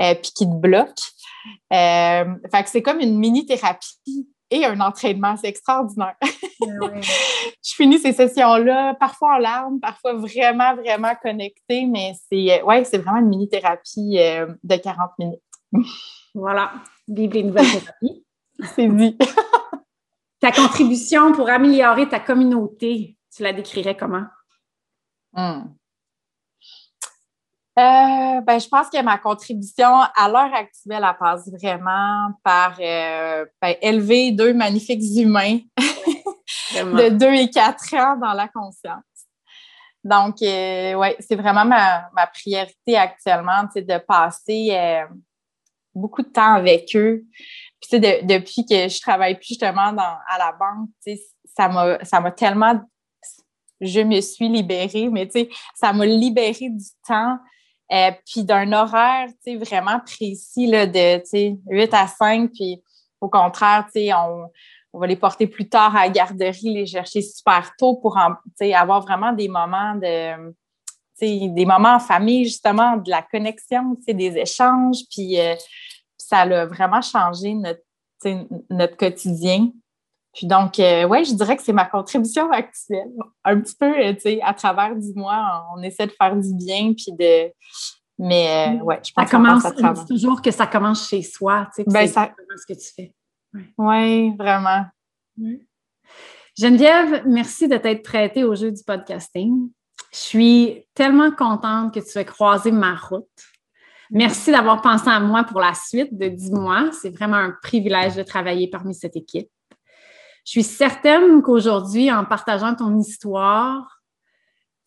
euh, 0.00 0.14
puis 0.14 0.32
qui 0.34 0.46
te 0.46 0.54
bloquent. 0.54 0.92
Euh, 1.72 2.24
fait 2.50 2.62
que 2.64 2.68
c'est 2.68 2.82
comme 2.82 3.00
une 3.00 3.18
mini-thérapie 3.18 4.28
et 4.50 4.64
un 4.64 4.80
entraînement. 4.80 5.36
C'est 5.36 5.48
extraordinaire. 5.48 6.16
Je 6.60 7.74
finis 7.74 7.98
ces 7.98 8.12
sessions-là, 8.12 8.94
parfois 8.94 9.36
en 9.36 9.38
larmes, 9.38 9.80
parfois 9.80 10.14
vraiment, 10.14 10.74
vraiment 10.76 11.14
connectée, 11.22 11.86
mais 11.86 12.12
c'est 12.30 12.62
ouais, 12.62 12.84
c'est 12.84 12.98
vraiment 12.98 13.18
une 13.20 13.28
mini-thérapie 13.28 14.18
euh, 14.18 14.46
de 14.62 14.76
40 14.76 15.10
minutes. 15.18 15.40
voilà, 16.34 16.72
vive 17.08 17.32
les 17.32 17.42
nouvelles 17.42 17.66
thérapies. 17.66 18.22
C'est 18.74 18.88
dit. 18.88 19.16
ta 20.40 20.52
contribution 20.52 21.32
pour 21.32 21.48
améliorer 21.48 22.08
ta 22.08 22.20
communauté, 22.20 23.16
tu 23.34 23.42
la 23.42 23.52
décrirais 23.52 23.96
comment? 23.96 24.26
Hmm. 25.32 25.64
Euh, 27.78 28.40
ben, 28.40 28.58
je 28.58 28.68
pense 28.68 28.88
que 28.88 29.02
ma 29.02 29.18
contribution 29.18 30.00
à 30.14 30.28
l'heure 30.28 30.54
actuelle, 30.54 31.04
elle 31.06 31.16
passe 31.18 31.50
vraiment 31.50 32.30
par 32.42 32.74
euh, 32.80 33.44
ben, 33.60 33.74
élever 33.82 34.32
deux 34.32 34.54
magnifiques 34.54 35.02
humains 35.14 35.58
de 36.74 37.10
2 37.10 37.26
et 37.34 37.50
4 37.50 37.94
ans 37.94 38.16
dans 38.16 38.32
la 38.32 38.48
conscience. 38.48 39.02
Donc, 40.02 40.40
euh, 40.40 40.94
oui, 40.94 41.08
c'est 41.20 41.36
vraiment 41.36 41.66
ma, 41.66 42.08
ma, 42.14 42.26
priorité 42.28 42.96
actuellement, 42.96 43.64
de 43.74 43.98
passer 43.98 45.04
beaucoup 45.94 46.22
de 46.22 46.28
temps 46.28 46.54
avec 46.54 46.94
eux, 46.94 47.24
puis, 47.80 48.00
depuis 48.00 48.64
que 48.64 48.88
je 48.88 49.00
travaille 49.00 49.36
plus 49.36 49.48
justement 49.48 49.92
dans, 49.92 50.16
à 50.28 50.38
la 50.38 50.52
banque, 50.52 50.88
ça 51.56 51.68
m'a, 51.68 52.04
ça 52.04 52.20
m'a 52.20 52.30
tellement. 52.30 52.80
Je 53.80 54.00
me 54.00 54.20
suis 54.20 54.48
libérée, 54.48 55.08
mais 55.10 55.28
ça 55.74 55.92
m'a 55.92 56.06
libéré 56.06 56.70
du 56.70 56.86
temps. 57.06 57.38
Euh, 57.92 58.10
puis 58.26 58.42
d'un 58.42 58.72
horaire 58.72 59.28
vraiment 59.60 60.00
précis 60.00 60.66
là, 60.66 60.86
de 60.86 61.22
8 61.68 61.94
à 61.94 62.06
5. 62.08 62.50
Puis 62.52 62.82
au 63.20 63.28
contraire, 63.28 63.86
on, 63.94 64.46
on 64.92 64.98
va 64.98 65.06
les 65.06 65.16
porter 65.16 65.46
plus 65.46 65.68
tard 65.68 65.94
à 65.94 66.06
la 66.06 66.08
garderie, 66.08 66.74
les 66.74 66.86
chercher 66.86 67.22
super 67.22 67.70
tôt 67.78 67.96
pour 67.96 68.18
avoir 68.18 69.02
vraiment 69.02 69.32
des 69.32 69.48
moments 69.48 69.94
de 69.94 70.52
des 71.20 71.64
moments 71.64 71.94
en 71.94 71.98
famille, 71.98 72.44
justement, 72.44 72.96
de 72.96 73.10
la 73.10 73.22
connexion, 73.22 73.96
des 74.06 74.36
échanges. 74.36 74.98
Puis 75.10 75.40
euh, 75.40 75.54
ça 76.26 76.40
a 76.40 76.66
vraiment 76.66 77.00
changé 77.00 77.54
notre, 77.54 77.82
notre 78.70 78.96
quotidien. 78.96 79.70
Puis 80.34 80.46
donc, 80.46 80.78
euh, 80.80 81.04
oui, 81.04 81.24
je 81.24 81.34
dirais 81.34 81.56
que 81.56 81.62
c'est 81.62 81.72
ma 81.72 81.84
contribution 81.84 82.50
actuelle. 82.52 83.12
Un 83.44 83.60
petit 83.60 83.76
peu, 83.76 83.86
euh, 83.86 84.12
tu 84.14 84.20
sais, 84.20 84.40
à 84.42 84.52
travers 84.52 84.94
du 84.96 85.12
mois, 85.14 85.66
on 85.74 85.82
essaie 85.82 86.06
de 86.06 86.12
faire 86.12 86.36
du 86.36 86.54
bien, 86.54 86.92
puis 86.94 87.12
de... 87.12 87.52
Mais 88.18 88.78
euh, 88.78 88.82
ouais, 88.82 89.00
je 89.04 89.12
pense 89.12 89.28
ça 89.28 89.36
commence, 89.36 89.62
que 89.62 90.06
toujours 90.08 90.40
que 90.40 90.50
ça 90.50 90.66
commence 90.66 91.06
chez 91.08 91.22
soi, 91.22 91.68
tu 91.74 91.82
sais, 91.82 91.90
ben, 91.90 92.08
c'est 92.08 92.32
ce 92.56 92.66
que 92.66 92.72
tu 92.72 92.94
fais. 92.94 93.14
Oui, 93.52 93.62
ouais, 93.76 94.34
vraiment. 94.38 94.86
Geneviève, 96.58 97.24
merci 97.26 97.68
de 97.68 97.76
t'être 97.76 98.02
prêtée 98.02 98.42
au 98.42 98.54
jeu 98.54 98.72
du 98.72 98.82
podcasting. 98.82 99.70
Je 100.12 100.18
suis 100.18 100.88
tellement 100.94 101.30
contente 101.30 101.92
que 101.92 102.00
tu 102.00 102.18
aies 102.18 102.24
croisé 102.24 102.72
ma 102.72 102.94
route. 102.96 103.28
Merci 104.10 104.52
d'avoir 104.52 104.80
pensé 104.80 105.08
à 105.08 105.20
moi 105.20 105.44
pour 105.44 105.60
la 105.60 105.74
suite 105.74 106.16
de 106.16 106.28
10 106.28 106.52
mois. 106.52 106.90
C'est 106.92 107.10
vraiment 107.10 107.36
un 107.36 107.54
privilège 107.62 108.16
de 108.16 108.22
travailler 108.22 108.68
parmi 108.68 108.94
cette 108.94 109.16
équipe. 109.16 109.48
Je 110.44 110.50
suis 110.50 110.62
certaine 110.62 111.42
qu'aujourd'hui, 111.42 112.10
en 112.12 112.24
partageant 112.24 112.74
ton 112.74 112.96
histoire, 112.98 114.00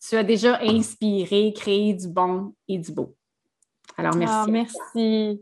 tu 0.02 0.16
as 0.16 0.24
déjà 0.24 0.60
inspiré, 0.62 1.54
créé 1.54 1.94
du 1.94 2.08
bon 2.08 2.54
et 2.68 2.78
du 2.78 2.94
beau. 2.94 3.16
Alors, 3.98 4.16
merci. 4.16 4.36
Ah, 4.38 4.46
merci. 4.48 5.42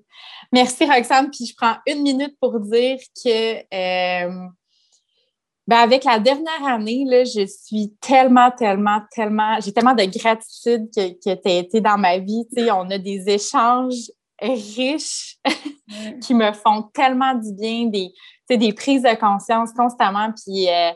Merci, 0.52 0.86
Roxane. 0.86 1.30
Puis 1.30 1.46
je 1.46 1.54
prends 1.56 1.76
une 1.86 2.02
minute 2.02 2.36
pour 2.40 2.60
dire 2.60 2.98
que 3.24 3.58
euh, 3.72 4.48
ben 5.67 5.77
avec 5.77 6.06
la 6.06 6.17
dernière 6.17 6.65
année, 6.65 7.03
là, 7.06 7.25
je 7.25 7.45
suis 7.45 7.93
tellement, 7.99 8.51
tellement, 8.51 9.01
tellement, 9.12 9.60
j'ai 9.60 9.73
tellement 9.73 9.93
de 9.93 10.06
gratitude 10.06 10.89
que, 10.95 11.10
que 11.10 11.41
tu 11.41 11.49
as 11.49 11.58
été 11.58 11.82
dans 11.82 11.97
ma 11.97 12.19
vie. 12.19 12.45
On 12.71 12.89
a 12.89 12.97
des 12.97 13.30
échanges 13.30 14.10
riches 14.41 15.38
qui 16.21 16.34
me 16.34 16.53
font 16.53 16.84
tellement 16.93 17.34
du 17.34 17.53
bien, 17.53 17.88
des, 17.88 18.12
des 18.49 18.73
prises 18.73 19.03
de 19.03 19.15
conscience 19.19 19.73
constamment. 19.73 20.32
Puis, 20.32 20.69
euh, 20.69 20.91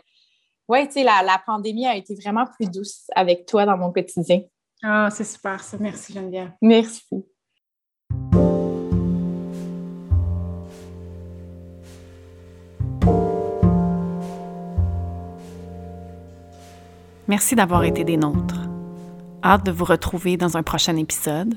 ouais, 0.69 0.87
tu 0.87 0.93
sais, 0.93 1.03
la, 1.03 1.21
la 1.21 1.41
pandémie 1.45 1.87
a 1.87 1.95
été 1.95 2.15
vraiment 2.15 2.45
plus 2.45 2.69
douce 2.69 3.07
avec 3.13 3.45
toi 3.45 3.65
dans 3.65 3.77
mon 3.77 3.91
quotidien. 3.91 4.41
Ah, 4.83 5.09
c'est 5.11 5.25
super 5.25 5.61
ça. 5.61 5.77
Merci, 5.79 6.13
Geneviève. 6.13 6.51
Merci. 6.61 7.05
Merci 17.31 17.55
d'avoir 17.55 17.85
été 17.85 18.03
des 18.03 18.17
nôtres. 18.17 18.59
Hâte 19.41 19.65
de 19.65 19.71
vous 19.71 19.85
retrouver 19.85 20.35
dans 20.35 20.57
un 20.57 20.63
prochain 20.63 20.97
épisode. 20.97 21.55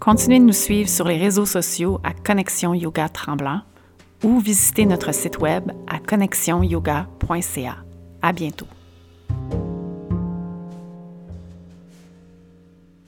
Continuez 0.00 0.40
de 0.40 0.44
nous 0.44 0.52
suivre 0.52 0.88
sur 0.88 1.06
les 1.06 1.16
réseaux 1.16 1.46
sociaux 1.46 2.00
à 2.02 2.12
Connexion 2.12 2.74
Yoga 2.74 3.08
Tremblant 3.08 3.60
ou 4.24 4.40
visitez 4.40 4.86
notre 4.86 5.14
site 5.14 5.38
web 5.38 5.70
à 5.86 6.00
connexionyoga.ca. 6.00 7.76
À 8.22 8.32
bientôt. 8.32 8.66